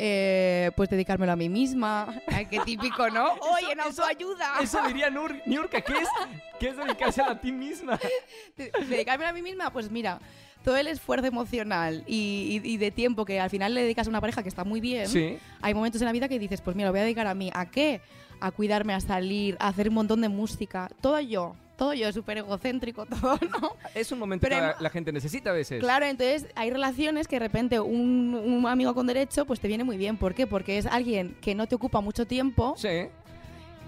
eh, 0.03 0.71
pues 0.77 0.89
dedicármelo 0.89 1.33
a 1.33 1.37
mí 1.37 1.49
misma. 1.51 2.09
Ay, 2.27 2.47
qué 2.47 2.59
típico, 2.61 3.09
¿no? 3.11 3.33
Oye, 3.55 3.75
no, 3.77 3.89
eso- 3.89 4.05
ayuda. 4.05 4.55
Eso 4.63 4.81
diría 4.87 5.11
Nur, 5.11 5.37
Niurka, 5.47 5.81
¿qué 5.83 5.93
es? 5.93 6.09
¿Qué 6.59 6.69
es 6.69 6.77
dedicarse 6.77 7.21
a 7.23 7.39
ti 7.39 7.53
misma? 7.53 7.99
De- 8.57 8.73
dedicármelo 8.89 9.31
a 9.31 9.33
mí 9.35 9.43
misma, 9.43 9.71
pues 9.71 9.91
mira, 9.91 10.19
todo 10.65 10.77
el 10.77 10.87
esfuerzo 10.87 11.27
emocional 11.27 12.03
y, 12.07 12.61
y- 12.65 12.69
y 12.73 12.77
de 12.79 12.91
tiempo 12.91 13.25
que 13.25 13.41
al 13.41 13.51
final 13.51 13.75
le 13.75 13.83
dedicas 13.83 14.07
a 14.07 14.11
una 14.11 14.21
pareja 14.21 14.43
que 14.43 14.49
está 14.49 14.65
muy 14.65 14.81
bien, 14.81 15.07
Sí. 15.09 15.39
hay 15.63 15.75
momentos 15.75 16.01
en 16.01 16.07
la 16.07 16.13
vida 16.13 16.29
que 16.29 16.39
dices, 16.39 16.61
pues 16.63 16.75
mira, 16.77 16.89
lo 16.89 16.93
voy 16.93 17.01
a 17.01 17.05
dedicar 17.05 17.27
a 17.27 17.35
mí. 17.35 17.51
¿A 17.55 17.67
qué? 17.71 18.01
A 18.41 18.51
cuidarme, 18.51 18.95
a 18.95 19.01
salir, 19.01 19.57
a 19.61 19.69
hacer 19.69 19.89
un 19.89 19.95
montón 19.97 20.21
de 20.23 20.29
música. 20.31 20.91
Todo 21.03 21.21
yo. 21.21 21.55
Todo 21.81 21.95
yo, 21.95 22.13
súper 22.13 22.37
egocéntrico 22.37 23.07
todo, 23.07 23.39
¿no? 23.51 23.75
Es 23.95 24.13
un 24.13 24.19
momento 24.19 24.47
Pero 24.47 24.77
que 24.77 24.83
la, 24.83 24.91
gente 24.91 25.13
necesita 25.13 25.49
a 25.49 25.55
veces. 25.55 25.81
Claro, 25.81 26.05
entonces 26.05 26.47
hay 26.55 26.69
relaciones 26.69 27.27
que 27.27 27.37
de 27.37 27.41
repente 27.41 27.81
un, 27.81 28.35
un 28.35 28.67
amigo 28.67 28.95
con 28.95 29.07
derecho 29.07 29.47
pues 29.47 29.61
te 29.61 29.67
viene 29.67 29.83
muy 29.83 29.97
bien. 29.97 30.19
¿Por 30.19 30.35
qué? 30.35 30.47
Porque 30.47 30.77
es 30.77 30.85
alguien 30.85 31.39
que 31.41 31.55
no 31.55 31.67
te 31.67 31.75
ocupa 31.75 32.03
mucho 32.03 32.27
tiempo 32.27 32.75
Sí. 32.77 33.09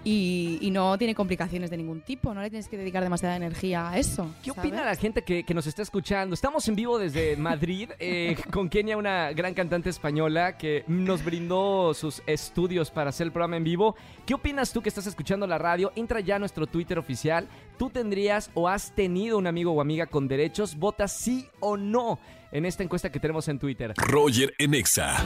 Y, 0.03 0.57
y 0.61 0.71
no 0.71 0.97
tiene 0.97 1.15
complicaciones 1.15 1.69
de 1.69 1.77
ningún 1.77 2.01
tipo. 2.01 2.33
No 2.33 2.41
le 2.41 2.49
tienes 2.49 2.67
que 2.67 2.77
dedicar 2.77 3.03
demasiada 3.03 3.35
energía 3.35 3.89
a 3.89 3.97
eso. 3.97 4.33
¿Qué 4.43 4.51
¿sabes? 4.51 4.65
opina 4.65 4.85
la 4.85 4.95
gente 4.95 5.23
que, 5.23 5.43
que 5.43 5.53
nos 5.53 5.67
está 5.67 5.81
escuchando? 5.81 6.33
Estamos 6.33 6.67
en 6.67 6.75
vivo 6.75 6.99
desde 6.99 7.37
Madrid 7.37 7.89
eh, 7.99 8.35
con 8.51 8.69
Kenia, 8.69 8.97
una 8.97 9.31
gran 9.31 9.53
cantante 9.53 9.89
española 9.89 10.57
que 10.57 10.83
nos 10.87 11.23
brindó 11.23 11.93
sus 11.93 12.21
estudios 12.27 12.91
para 12.91 13.09
hacer 13.09 13.27
el 13.27 13.31
programa 13.31 13.57
en 13.57 13.63
vivo. 13.63 13.95
¿Qué 14.25 14.33
opinas 14.33 14.73
tú 14.73 14.81
que 14.81 14.89
estás 14.89 15.07
escuchando 15.07 15.47
la 15.47 15.57
radio? 15.57 15.91
Entra 15.95 16.19
ya 16.19 16.35
a 16.35 16.39
nuestro 16.39 16.67
Twitter 16.67 16.99
oficial. 16.99 17.47
¿Tú 17.77 17.89
tendrías 17.89 18.51
o 18.53 18.67
has 18.67 18.93
tenido 18.93 19.37
un 19.37 19.47
amigo 19.47 19.71
o 19.71 19.81
amiga 19.81 20.05
con 20.05 20.27
derechos? 20.27 20.77
Vota 20.77 21.07
sí 21.07 21.47
o 21.59 21.77
no 21.77 22.19
en 22.51 22.65
esta 22.65 22.83
encuesta 22.83 23.11
que 23.11 23.19
tenemos 23.19 23.47
en 23.47 23.59
Twitter. 23.59 23.93
Roger 23.97 24.53
en 24.57 24.73
Exa. 24.75 25.17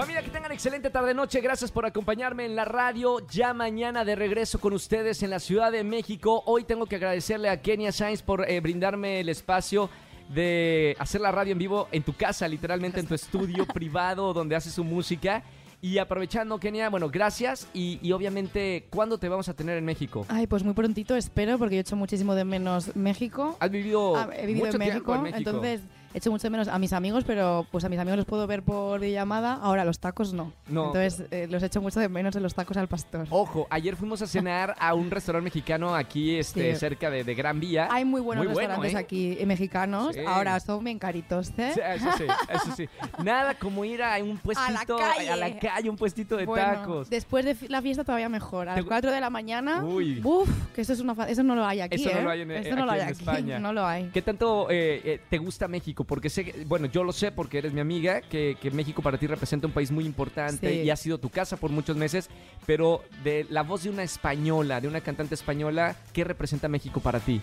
Familia, 0.00 0.22
que 0.22 0.30
tengan 0.30 0.50
excelente 0.52 0.88
tarde-noche. 0.88 1.40
Gracias 1.42 1.70
por 1.70 1.84
acompañarme 1.84 2.46
en 2.46 2.56
la 2.56 2.64
radio. 2.64 3.18
Ya 3.28 3.52
mañana 3.52 4.02
de 4.04 4.16
regreso 4.16 4.58
con 4.58 4.72
ustedes 4.72 5.22
en 5.22 5.28
la 5.28 5.38
Ciudad 5.40 5.70
de 5.70 5.84
México. 5.84 6.42
Hoy 6.46 6.64
tengo 6.64 6.86
que 6.86 6.96
agradecerle 6.96 7.50
a 7.50 7.60
Kenia 7.60 7.92
Sainz 7.92 8.22
por 8.22 8.48
eh, 8.48 8.60
brindarme 8.60 9.20
el 9.20 9.28
espacio 9.28 9.90
de 10.30 10.96
hacer 10.98 11.20
la 11.20 11.32
radio 11.32 11.52
en 11.52 11.58
vivo 11.58 11.88
en 11.92 12.02
tu 12.02 12.14
casa, 12.14 12.48
literalmente 12.48 12.98
en 12.98 13.06
tu 13.06 13.14
estudio 13.22 13.66
privado 13.66 14.32
donde 14.32 14.56
haces 14.56 14.72
su 14.72 14.84
música. 14.84 15.42
Y 15.82 15.98
aprovechando, 15.98 16.58
Kenia, 16.58 16.88
bueno, 16.88 17.10
gracias. 17.10 17.68
Y, 17.74 17.98
y 18.02 18.12
obviamente, 18.12 18.86
¿cuándo 18.88 19.18
te 19.18 19.28
vamos 19.28 19.50
a 19.50 19.54
tener 19.54 19.76
en 19.76 19.84
México? 19.84 20.24
Ay, 20.28 20.46
pues 20.46 20.62
muy 20.64 20.72
prontito 20.72 21.14
espero, 21.14 21.58
porque 21.58 21.74
yo 21.74 21.80
echo 21.82 21.96
muchísimo 21.96 22.34
de 22.34 22.44
menos 22.46 22.96
México. 22.96 23.56
Has 23.60 23.70
vivido, 23.70 24.16
Ah, 24.16 24.30
he 24.34 24.46
vivido 24.46 24.64
mucho 24.66 24.76
en 24.78 24.82
tiempo 24.82 25.12
México, 25.12 25.14
en 25.14 25.22
México. 25.22 25.38
entonces 25.50 25.80
echo 26.14 26.30
mucho 26.30 26.42
de 26.44 26.50
menos 26.50 26.68
a 26.68 26.78
mis 26.78 26.92
amigos, 26.92 27.24
pero 27.26 27.66
pues 27.70 27.84
a 27.84 27.88
mis 27.88 27.98
amigos 27.98 28.16
los 28.18 28.26
puedo 28.26 28.46
ver 28.46 28.62
por 28.62 29.00
videollamada, 29.00 29.54
ahora 29.54 29.84
los 29.84 29.98
tacos 29.98 30.32
no. 30.32 30.52
No. 30.68 30.86
Entonces 30.94 31.26
eh, 31.30 31.46
los 31.48 31.62
echo 31.62 31.80
mucho 31.80 32.00
de 32.00 32.08
menos 32.08 32.34
en 32.36 32.42
los 32.42 32.54
tacos 32.54 32.76
al 32.76 32.88
pastor. 32.88 33.26
Ojo, 33.30 33.66
ayer 33.70 33.96
fuimos 33.96 34.22
a 34.22 34.26
cenar 34.26 34.74
a 34.78 34.94
un 34.94 35.10
restaurante 35.10 35.44
mexicano 35.44 35.94
aquí 35.94 36.36
este, 36.36 36.72
Sí. 36.74 36.78
cerca 36.80 37.10
de, 37.10 37.24
de 37.24 37.34
Gran 37.34 37.60
Vía. 37.60 37.88
Hay 37.90 38.04
muy 38.04 38.20
buenos 38.20 38.44
Muy 38.44 38.52
bueno, 38.54 38.68
restaurantes 38.82 38.94
¿eh? 38.94 39.04
aquí 39.04 39.36
eh, 39.38 39.46
mexicanos, 39.46 40.14
Sí. 40.14 40.20
ahora 40.26 40.58
son 40.60 40.82
bien 40.84 40.98
caritos, 40.98 41.50
¿eh? 41.58 41.72
Sí, 41.74 41.80
eso 41.84 42.08
sí, 42.18 42.24
eso 42.48 42.76
sí. 42.76 42.88
Nada 43.22 43.54
como 43.54 43.84
ir 43.84 44.02
a 44.02 44.16
un 44.22 44.38
puestito, 44.38 44.96
calle. 44.98 45.30
a 45.30 45.36
la 45.36 45.58
calle, 45.58 45.88
un 45.90 45.96
puestito 45.96 46.36
de 46.36 46.46
Bueno, 46.46 46.66
tacos. 46.66 47.10
Después 47.10 47.44
de 47.44 47.56
la 47.68 47.80
fiesta 47.82 48.04
todavía 48.04 48.28
mejor. 48.28 48.68
A 48.68 48.76
las 48.76 48.84
gu- 48.84 48.88
4 48.88 49.10
de 49.10 49.20
la 49.20 49.30
mañana. 49.30 49.84
Uy. 49.84 50.20
Uf, 50.24 50.48
que 50.74 50.80
eso 50.82 50.92
es 50.92 51.00
una 51.00 51.12
eso 51.28 51.42
no 51.42 51.54
lo 51.54 51.64
hay 51.66 51.80
aquí. 51.80 51.96
Eso 52.02 52.10
no 52.12 52.18
¿eh? 52.18 52.22
lo 52.22 52.30
hay 52.30 52.40
en- 52.42 52.50
Esto 52.50 52.76
no 52.76 52.86
lo 52.86 52.92
aquí 52.92 53.00
hay 53.00 53.06
en 53.06 53.12
aquí. 53.14 53.20
España. 53.20 53.58
No 53.60 53.72
lo 53.72 53.86
hay. 53.86 54.10
¿Qué 54.12 54.22
tanto 54.22 54.68
eh, 54.70 55.00
eh, 55.04 55.20
te 55.28 55.38
gusta 55.38 55.68
México? 55.68 55.99
Porque 56.04 56.30
sé, 56.30 56.64
bueno, 56.66 56.86
yo 56.86 57.04
lo 57.04 57.12
sé 57.12 57.32
porque 57.32 57.58
eres 57.58 57.72
mi 57.72 57.80
amiga, 57.80 58.20
que, 58.20 58.56
que 58.60 58.70
México 58.70 59.02
para 59.02 59.18
ti 59.18 59.26
representa 59.26 59.66
un 59.66 59.72
país 59.72 59.90
muy 59.90 60.04
importante 60.06 60.70
Sí. 60.72 60.80
y 60.82 60.90
ha 60.90 60.96
sido 60.96 61.18
tu 61.18 61.28
casa 61.28 61.56
por 61.56 61.70
muchos 61.70 61.96
meses, 61.96 62.28
pero 62.66 63.02
de 63.24 63.46
la 63.50 63.62
voz 63.62 63.84
de 63.84 63.90
una 63.90 64.02
española, 64.02 64.80
de 64.80 64.88
una 64.88 65.00
cantante 65.00 65.34
española, 65.34 65.96
¿qué 66.12 66.24
representa 66.24 66.68
México 66.68 67.00
para 67.00 67.20
ti? 67.20 67.40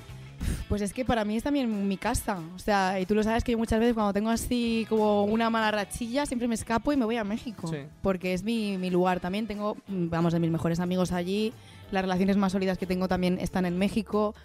Pues 0.70 0.82
es 0.84 0.94
que 0.94 1.04
para 1.04 1.26
mí 1.26 1.36
es 1.36 1.42
también 1.44 1.88
mi 1.88 1.98
casa. 1.98 2.40
O 2.56 2.60
sea, 2.60 3.00
y 3.00 3.08
tú 3.08 3.16
lo 3.16 3.24
sabes 3.24 3.44
que 3.44 3.54
yo 3.54 3.58
muchas 3.58 3.80
veces 3.80 3.96
cuando 3.96 4.14
tengo 4.14 4.30
así 4.30 4.86
como 4.88 5.24
una 5.24 5.50
mala 5.50 5.72
rachilla, 5.72 6.28
siempre 6.28 6.48
me 6.48 6.54
escapo 6.54 6.94
y 6.94 6.98
me 6.98 7.06
voy 7.06 7.18
a 7.18 7.24
México. 7.24 7.68
Sí. 7.68 7.78
Porque 8.04 8.34
es 8.34 8.44
mi, 8.44 8.78
mi 8.78 8.92
lugar. 8.92 9.20
También 9.20 9.48
tengo, 9.48 9.78
vamos, 9.88 10.34
de 10.34 10.40
mis 10.40 10.52
mejores 10.52 10.80
amigos 10.80 11.12
allí. 11.12 11.54
Las 11.90 12.04
relaciones 12.04 12.38
más 12.38 12.52
sólidas 12.52 12.78
que 12.78 12.86
tengo 12.86 13.08
también 13.08 13.40
están 13.40 13.66
en 13.66 13.80
México. 13.80 14.36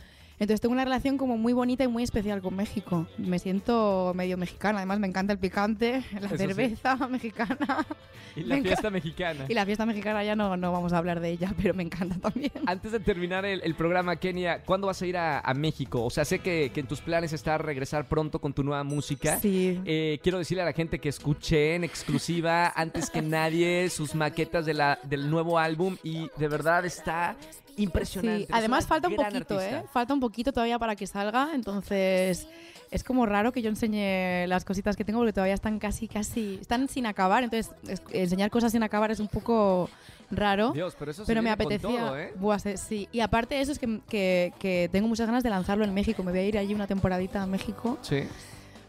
Entonces 0.43 0.61
tengo 0.61 0.73
una 0.73 0.85
relación 0.85 1.19
como 1.19 1.37
muy 1.37 1.53
bonita 1.53 1.85
y 1.85 1.87
muy 1.87 2.03
especial 2.03 2.43
con 2.43 2.57
México. 2.57 3.07
Me 3.17 3.39
siento 3.39 4.11
medio 4.13 4.37
mexicana. 4.37 4.79
Además 4.79 4.99
me 4.99 5.07
encanta 5.07 5.33
el 5.33 5.39
picante, 5.39 6.03
la 6.15 6.27
Eso 6.27 6.31
sí. 6.31 6.37
cerveza 6.37 6.97
mexicana. 7.09 7.87
Y 8.35 8.43
la 8.43 8.57
Me 8.57 8.63
fiesta 8.63 8.91
mexicana. 8.91 9.45
Y 9.49 9.55
la 9.55 9.65
fiesta 9.65 9.87
mexicana 9.87 10.25
ya 10.25 10.35
no, 10.35 10.57
no 10.57 10.73
vamos 10.73 10.93
a 10.93 10.99
hablar 10.99 11.21
de 11.21 11.31
ella, 11.31 11.55
pero 11.63 11.75
me 11.75 11.85
encanta 11.85 12.17
también. 12.17 12.51
Antes 12.67 12.91
de 12.91 12.99
terminar 12.99 13.45
el, 13.45 13.61
el 13.63 13.77
programa, 13.77 14.17
Kenia, 14.17 14.65
¿cuándo 14.65 14.89
vas 14.89 15.01
a 15.01 15.07
ir 15.07 15.17
a, 15.17 15.39
a 15.39 15.55
México? 15.55 16.05
O 16.05 16.11
sea, 16.11 16.25
sé 16.25 16.41
que, 16.41 16.73
que 16.75 16.81
en 16.81 16.89
tus 16.89 17.01
planes 17.01 17.33
está 17.33 17.57
regresar 17.57 18.09
pronto 18.09 18.41
con 18.41 18.53
tu 18.53 18.65
nueva 18.65 18.83
música. 18.83 19.39
Sí. 19.39 19.81
Eh, 19.85 20.19
quiero 20.25 20.39
decirle 20.39 20.63
a 20.63 20.67
la 20.67 20.73
gente 20.73 20.99
que 20.99 21.09
escuché 21.09 21.77
en 21.77 21.85
exclusiva, 21.85 22.73
antes 22.75 23.11
que 23.11 23.23
nadie, 23.23 23.89
sus 23.91 24.17
maquetas 24.17 24.67
de 24.67 24.75
la, 24.75 24.99
del 25.05 25.31
nuevo 25.31 25.61
álbum 25.61 25.99
y 26.03 26.29
de 26.37 26.49
verdad 26.49 26.85
está 26.85 27.37
impresionante. 27.77 28.47
Sí, 28.47 28.53
además 28.53 28.87
falta 28.87 29.09
un 29.09 29.17
poquito, 29.17 29.37
artista. 29.55 29.81
¿eh? 29.81 29.85
Falta 29.93 30.15
un 30.15 30.21
poquito 30.21 30.53
todavía 30.53 30.79
para 30.79 30.97
que 30.97 31.07
salga, 31.07 31.51
entonces 31.55 32.47
es 32.91 33.05
como 33.05 33.25
raro 33.25 33.53
que 33.53 33.63
yo 33.63 33.71
enseñe 33.71 34.47
las 34.47 34.65
cositas 34.65 34.97
que 34.97 35.05
tengo 35.05 35.21
porque 35.21 35.33
todavía 35.33 35.55
están 35.55 35.79
casi, 35.79 36.09
casi, 36.09 36.59
están 36.61 36.89
sin 36.89 37.07
acabar, 37.07 37.43
entonces 37.43 37.73
es- 37.89 38.03
enseñar 38.13 38.51
cosas 38.51 38.73
sin 38.73 38.83
acabar 38.83 39.11
es 39.11 39.19
un 39.21 39.29
poco 39.29 39.89
raro. 40.31 40.73
Dios, 40.73 40.95
pero 40.99 41.11
eso 41.11 41.25
pero 41.27 41.43
me 41.43 41.51
apetecía. 41.51 41.89
todo, 42.07 42.19
¿eh? 42.19 42.33
Buah, 42.37 42.59
sí, 42.59 42.77
sí. 42.77 43.09
Y 43.13 43.21
aparte 43.21 43.55
de 43.55 43.61
eso 43.63 43.73
es 43.73 43.79
que, 43.79 44.01
que- 44.09 44.53
que 44.59 44.89
tengo 44.93 45.09
muchas 45.09 45.27
ganas 45.27 45.43
de 45.43 45.51
lanzarlo 45.51 45.85
en 45.85 45.95
México. 45.95 46.23
Me 46.23 46.31
voy 46.33 46.41
a 46.41 46.45
ir 46.45 46.59
allí 46.59 46.75
una 46.75 46.87
temporadita 46.87 47.43
a 47.43 47.47
México 47.47 47.99
Sí. 48.03 48.25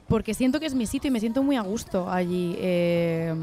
Porque 0.08 0.34
siento 0.34 0.60
que 0.60 0.66
es 0.66 0.76
mi 0.76 0.86
sitio 0.86 1.08
y 1.08 1.12
me 1.12 1.20
siento 1.20 1.44
muy 1.44 1.56
a 1.56 1.62
gusto 1.62 2.10
allí 2.10 2.56
eh, 2.60 3.34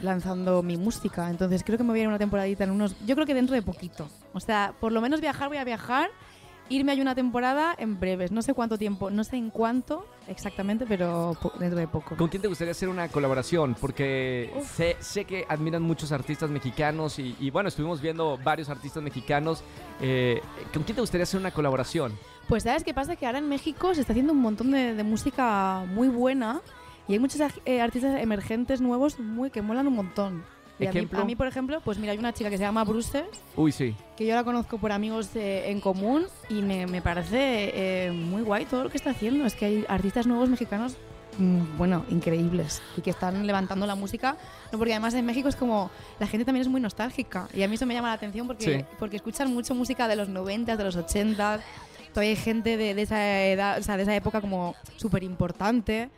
lanzando 0.00 0.62
mi 0.62 0.76
música. 0.76 1.30
Entonces 1.30 1.62
creo 1.64 1.78
que 1.78 1.84
me 1.84 1.90
voy 1.90 2.00
a 2.00 2.02
ir 2.02 2.08
una 2.08 2.18
temporadita 2.18 2.64
en 2.64 2.70
unos... 2.70 2.96
Yo 3.06 3.14
creo 3.14 3.26
que 3.26 3.34
dentro 3.34 3.54
de 3.54 3.62
poquito. 3.62 4.08
O 4.32 4.40
sea, 4.40 4.74
por 4.80 4.92
lo 4.92 5.00
menos 5.00 5.20
viajar 5.20 5.48
voy 5.48 5.58
a 5.58 5.64
viajar. 5.64 6.10
Irme 6.68 6.90
hay 6.92 7.00
una 7.00 7.14
temporada 7.14 7.76
en 7.78 8.00
breves. 8.00 8.32
No 8.32 8.42
sé 8.42 8.52
cuánto 8.54 8.76
tiempo, 8.76 9.10
no 9.10 9.22
sé 9.22 9.36
en 9.36 9.50
cuánto 9.50 10.04
exactamente, 10.26 10.84
pero 10.88 11.36
dentro 11.60 11.78
de 11.78 11.86
poco. 11.86 12.16
¿Con 12.16 12.28
quién 12.28 12.42
te 12.42 12.48
gustaría 12.48 12.72
hacer 12.72 12.88
una 12.88 13.08
colaboración? 13.08 13.76
Porque 13.80 14.52
sé, 14.74 14.96
sé 14.98 15.24
que 15.26 15.44
admiran 15.48 15.82
muchos 15.82 16.10
artistas 16.10 16.50
mexicanos 16.50 17.20
y, 17.20 17.36
y, 17.38 17.50
bueno, 17.50 17.68
estuvimos 17.68 18.00
viendo 18.00 18.36
varios 18.42 18.68
artistas 18.68 19.00
mexicanos. 19.00 19.62
Eh, 20.00 20.40
¿Con 20.72 20.82
quién 20.82 20.96
te 20.96 21.02
gustaría 21.02 21.22
hacer 21.22 21.38
una 21.38 21.52
colaboración? 21.52 22.18
Pues 22.48 22.62
sabes 22.62 22.84
qué 22.84 22.94
pasa 22.94 23.16
que 23.16 23.26
ahora 23.26 23.38
en 23.38 23.48
México 23.48 23.94
se 23.94 24.00
está 24.02 24.12
haciendo 24.12 24.32
un 24.32 24.40
montón 24.40 24.70
de, 24.70 24.94
de 24.94 25.02
música 25.02 25.84
muy 25.88 26.08
buena 26.08 26.60
y 27.08 27.14
hay 27.14 27.18
muchos 27.18 27.40
eh, 27.64 27.80
artistas 27.80 28.20
emergentes 28.20 28.80
nuevos 28.80 29.18
muy 29.18 29.50
que 29.50 29.62
molan 29.62 29.86
un 29.88 29.94
montón. 29.94 30.44
Y 30.78 30.86
a 30.86 30.92
mí, 30.92 30.98
¿Ejemplo? 30.98 31.20
a 31.20 31.24
mí, 31.24 31.34
por 31.34 31.46
ejemplo, 31.46 31.80
pues 31.82 31.98
mira, 31.98 32.12
hay 32.12 32.18
una 32.18 32.34
chica 32.34 32.50
que 32.50 32.58
se 32.58 32.62
llama 32.62 32.84
Bruce, 32.84 33.24
Uy, 33.56 33.72
sí. 33.72 33.96
que 34.16 34.26
yo 34.26 34.34
la 34.34 34.44
conozco 34.44 34.76
por 34.78 34.92
amigos 34.92 35.30
eh, 35.34 35.70
en 35.70 35.80
común 35.80 36.26
y 36.50 36.60
me, 36.60 36.86
me 36.86 37.00
parece 37.00 38.06
eh, 38.06 38.12
muy 38.12 38.42
guay 38.42 38.66
todo 38.66 38.84
lo 38.84 38.90
que 38.90 38.98
está 38.98 39.10
haciendo. 39.10 39.46
Es 39.46 39.54
que 39.54 39.64
hay 39.64 39.84
artistas 39.88 40.26
nuevos 40.26 40.50
mexicanos, 40.50 40.98
mm, 41.38 41.78
bueno, 41.78 42.04
increíbles 42.10 42.82
y 42.96 43.00
que 43.00 43.08
están 43.10 43.46
levantando 43.46 43.86
la 43.86 43.94
música. 43.94 44.36
No, 44.70 44.78
porque 44.78 44.92
además 44.92 45.14
en 45.14 45.24
México 45.24 45.48
es 45.48 45.56
como 45.56 45.90
la 46.20 46.26
gente 46.26 46.44
también 46.44 46.60
es 46.62 46.68
muy 46.68 46.80
nostálgica 46.82 47.48
y 47.54 47.62
a 47.62 47.68
mí 47.68 47.76
eso 47.76 47.86
me 47.86 47.94
llama 47.94 48.08
la 48.08 48.14
atención 48.14 48.46
porque, 48.46 48.78
Sí. 48.80 48.84
porque 48.98 49.16
escuchan 49.16 49.52
mucho 49.54 49.74
música 49.74 50.06
de 50.08 50.16
los 50.16 50.28
90, 50.28 50.76
de 50.76 50.84
los 50.84 50.94
80. 50.96 51.60
Todavía 52.16 52.30
hay 52.30 52.36
gente 52.36 52.78
de, 52.78 52.94
de 52.94 53.02
esa 53.02 53.44
edad, 53.44 53.78
o 53.78 53.82
sea, 53.82 53.98
de 53.98 54.04
esa 54.04 54.16
época 54.16 54.40
como 54.40 54.74
súper 54.96 55.22
importante. 55.22 56.08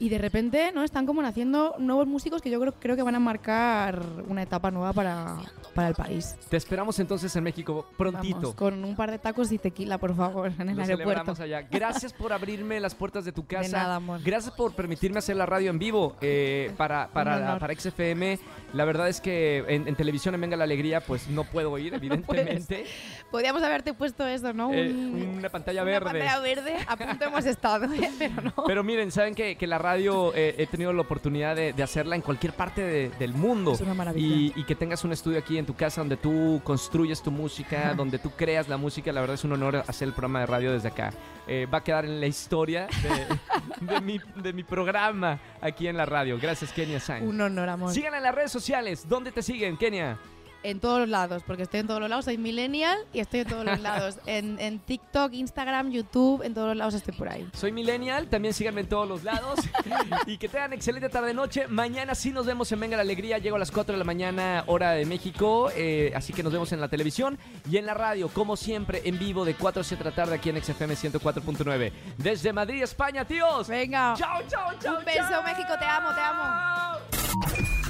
Y 0.00 0.08
de 0.08 0.16
repente, 0.18 0.72
¿no? 0.72 0.82
Están 0.82 1.04
como 1.06 1.20
naciendo 1.20 1.74
nuevos 1.78 2.06
músicos 2.06 2.40
que 2.40 2.48
yo 2.50 2.58
creo, 2.58 2.72
creo 2.72 2.96
que 2.96 3.02
van 3.02 3.14
a 3.14 3.20
marcar 3.20 4.02
una 4.28 4.42
etapa 4.42 4.70
nueva 4.70 4.94
para, 4.94 5.36
para 5.74 5.88
el 5.88 5.94
país. 5.94 6.36
Te 6.48 6.56
esperamos 6.56 6.98
entonces 7.00 7.36
en 7.36 7.44
México 7.44 7.86
prontito. 7.98 8.36
Vamos, 8.40 8.54
con 8.54 8.82
un 8.82 8.96
par 8.96 9.10
de 9.10 9.18
tacos 9.18 9.52
y 9.52 9.58
tequila, 9.58 9.98
por 9.98 10.16
favor, 10.16 10.50
en 10.58 10.70
el 10.70 10.76
Lo 10.76 10.82
aeropuerto. 10.82 11.34
allá. 11.42 11.62
Gracias 11.70 12.14
por 12.14 12.32
abrirme 12.32 12.80
las 12.80 12.94
puertas 12.94 13.26
de 13.26 13.32
tu 13.32 13.46
casa. 13.46 13.76
nada, 13.76 13.96
amor. 13.96 14.20
Gracias 14.24 14.54
por 14.54 14.72
permitirme 14.74 15.18
hacer 15.18 15.36
la 15.36 15.44
radio 15.44 15.68
en 15.70 15.78
vivo 15.78 16.16
eh, 16.22 16.72
para, 16.78 17.08
para, 17.12 17.58
para 17.58 17.74
XFM. 17.74 18.38
La 18.72 18.86
verdad 18.86 19.06
es 19.08 19.20
que 19.20 19.58
en, 19.68 19.86
en 19.86 19.96
televisión 19.96 20.34
en 20.34 20.40
Venga 20.40 20.56
la 20.56 20.64
Alegría, 20.64 21.02
pues 21.02 21.28
no 21.28 21.44
puedo 21.44 21.76
ir, 21.76 21.92
evidentemente. 22.00 22.86
Podríamos 23.30 23.62
haberte 23.62 23.92
puesto 23.92 24.26
eso, 24.26 24.54
¿no? 24.54 24.72
Eh, 24.72 24.88
Un- 24.90 25.34
una 25.40 25.50
pantalla 25.50 25.82
una 25.82 25.90
verde. 25.90 26.04
pantalla 26.06 26.38
verde. 26.40 26.76
A 26.88 26.96
punto 26.96 27.24
hemos 27.26 27.44
estado, 27.44 27.84
¿eh? 27.92 28.10
pero 28.18 28.40
no. 28.40 28.54
Pero 28.66 28.82
miren, 28.82 29.10
saben 29.12 29.34
que, 29.34 29.56
que 29.56 29.66
la 29.66 29.76
radio 29.90 30.32
eh, 30.34 30.54
he 30.58 30.66
tenido 30.66 30.92
la 30.92 31.02
oportunidad 31.02 31.56
de, 31.56 31.72
de 31.72 31.82
hacerla 31.82 32.16
en 32.16 32.22
cualquier 32.22 32.52
parte 32.52 32.82
de- 32.82 33.08
del 33.18 33.32
mundo. 33.34 33.72
Es 33.72 33.80
una 33.80 33.94
maravilla. 33.94 34.26
Y, 34.26 34.52
y 34.56 34.64
que 34.64 34.74
tengas 34.74 35.04
un 35.04 35.12
estudio 35.12 35.38
aquí 35.38 35.58
en 35.58 35.66
tu 35.66 35.74
casa 35.74 36.00
donde 36.00 36.16
tú 36.16 36.60
construyes 36.64 37.22
tu 37.22 37.30
música, 37.30 37.94
donde 37.94 38.18
tú 38.18 38.30
creas 38.30 38.68
la 38.68 38.76
música. 38.76 39.12
La 39.12 39.20
verdad 39.20 39.34
es 39.34 39.44
un 39.44 39.52
honor 39.52 39.82
hacer 39.86 40.08
el 40.08 40.14
programa 40.14 40.40
de 40.40 40.46
radio 40.46 40.72
desde 40.72 40.88
acá. 40.88 41.10
Eh, 41.46 41.66
va 41.72 41.78
a 41.78 41.82
quedar 41.84 42.04
en 42.04 42.20
la 42.20 42.26
historia 42.26 42.86
de, 43.02 43.86
de 43.94 44.00
mi, 44.00 44.20
de 44.36 44.52
mi 44.52 44.62
programa 44.62 45.38
aquí 45.60 45.88
en 45.88 45.96
la 45.96 46.06
radio. 46.06 46.38
Gracias, 46.40 46.72
Kenia 46.72 47.00
Sainz. 47.00 47.26
Un 47.28 47.40
honor, 47.40 47.68
amor. 47.68 47.92
Síganla 47.92 48.18
en 48.18 48.22
las 48.24 48.34
redes 48.34 48.52
sociales. 48.52 49.08
¿Dónde 49.08 49.32
te 49.32 49.42
siguen, 49.42 49.76
Kenia? 49.76 50.16
En 50.62 50.78
todos 50.78 51.00
los 51.00 51.08
lados, 51.08 51.42
porque 51.46 51.62
estoy 51.62 51.80
en 51.80 51.86
todos 51.86 52.00
los 52.00 52.10
lados, 52.10 52.26
soy 52.26 52.36
millennial 52.36 52.98
y 53.14 53.20
estoy 53.20 53.40
en 53.40 53.48
todos 53.48 53.64
los 53.64 53.80
lados. 53.88 54.18
En, 54.26 54.58
en 54.60 54.78
TikTok, 54.78 55.32
Instagram, 55.32 55.90
YouTube, 55.90 56.42
en 56.42 56.52
todos 56.52 56.68
los 56.68 56.76
lados 56.76 56.92
estoy 56.94 57.14
por 57.14 57.28
ahí. 57.30 57.48
Soy 57.54 57.72
millennial, 57.72 58.28
también 58.28 58.52
síganme 58.52 58.82
en 58.82 58.88
todos 58.88 59.08
los 59.08 59.24
lados. 59.24 59.60
y 60.26 60.36
que 60.36 60.48
tengan 60.50 60.72
excelente 60.74 61.08
tarde-noche. 61.08 61.66
Mañana 61.68 62.14
sí 62.14 62.30
nos 62.30 62.44
vemos 62.44 62.70
en 62.72 62.80
Venga 62.80 62.96
la 62.96 63.02
Alegría. 63.02 63.38
Llego 63.38 63.56
a 63.56 63.58
las 63.58 63.70
4 63.70 63.92
de 63.94 63.98
la 63.98 64.04
mañana, 64.04 64.64
hora 64.66 64.90
de 64.92 65.06
México. 65.06 65.70
eh, 65.74 66.12
así 66.14 66.32
que 66.34 66.42
nos 66.42 66.52
vemos 66.52 66.70
en 66.72 66.80
la 66.80 66.88
televisión 66.88 67.38
y 67.70 67.78
en 67.78 67.86
la 67.86 67.94
radio, 67.94 68.28
como 68.28 68.54
siempre, 68.56 69.00
en 69.04 69.18
vivo 69.18 69.44
de 69.46 69.54
4 69.54 69.80
a 69.80 69.84
7 69.84 70.04
de 70.04 70.10
la 70.10 70.14
tarde 70.16 70.34
aquí 70.34 70.50
en 70.50 70.62
XFM 70.62 70.94
104.9. 70.94 71.92
Desde 72.18 72.52
Madrid, 72.52 72.82
España, 72.82 73.24
tíos. 73.24 73.66
Venga. 73.68 74.14
Chao, 74.16 74.42
chao, 74.46 74.72
chao. 74.78 74.98
Un 74.98 75.04
beso, 75.06 75.24
chao. 75.30 75.42
México, 75.42 75.72
te 75.78 75.84
amo, 75.86 76.08
te 76.14 76.20
amo. 76.20 77.89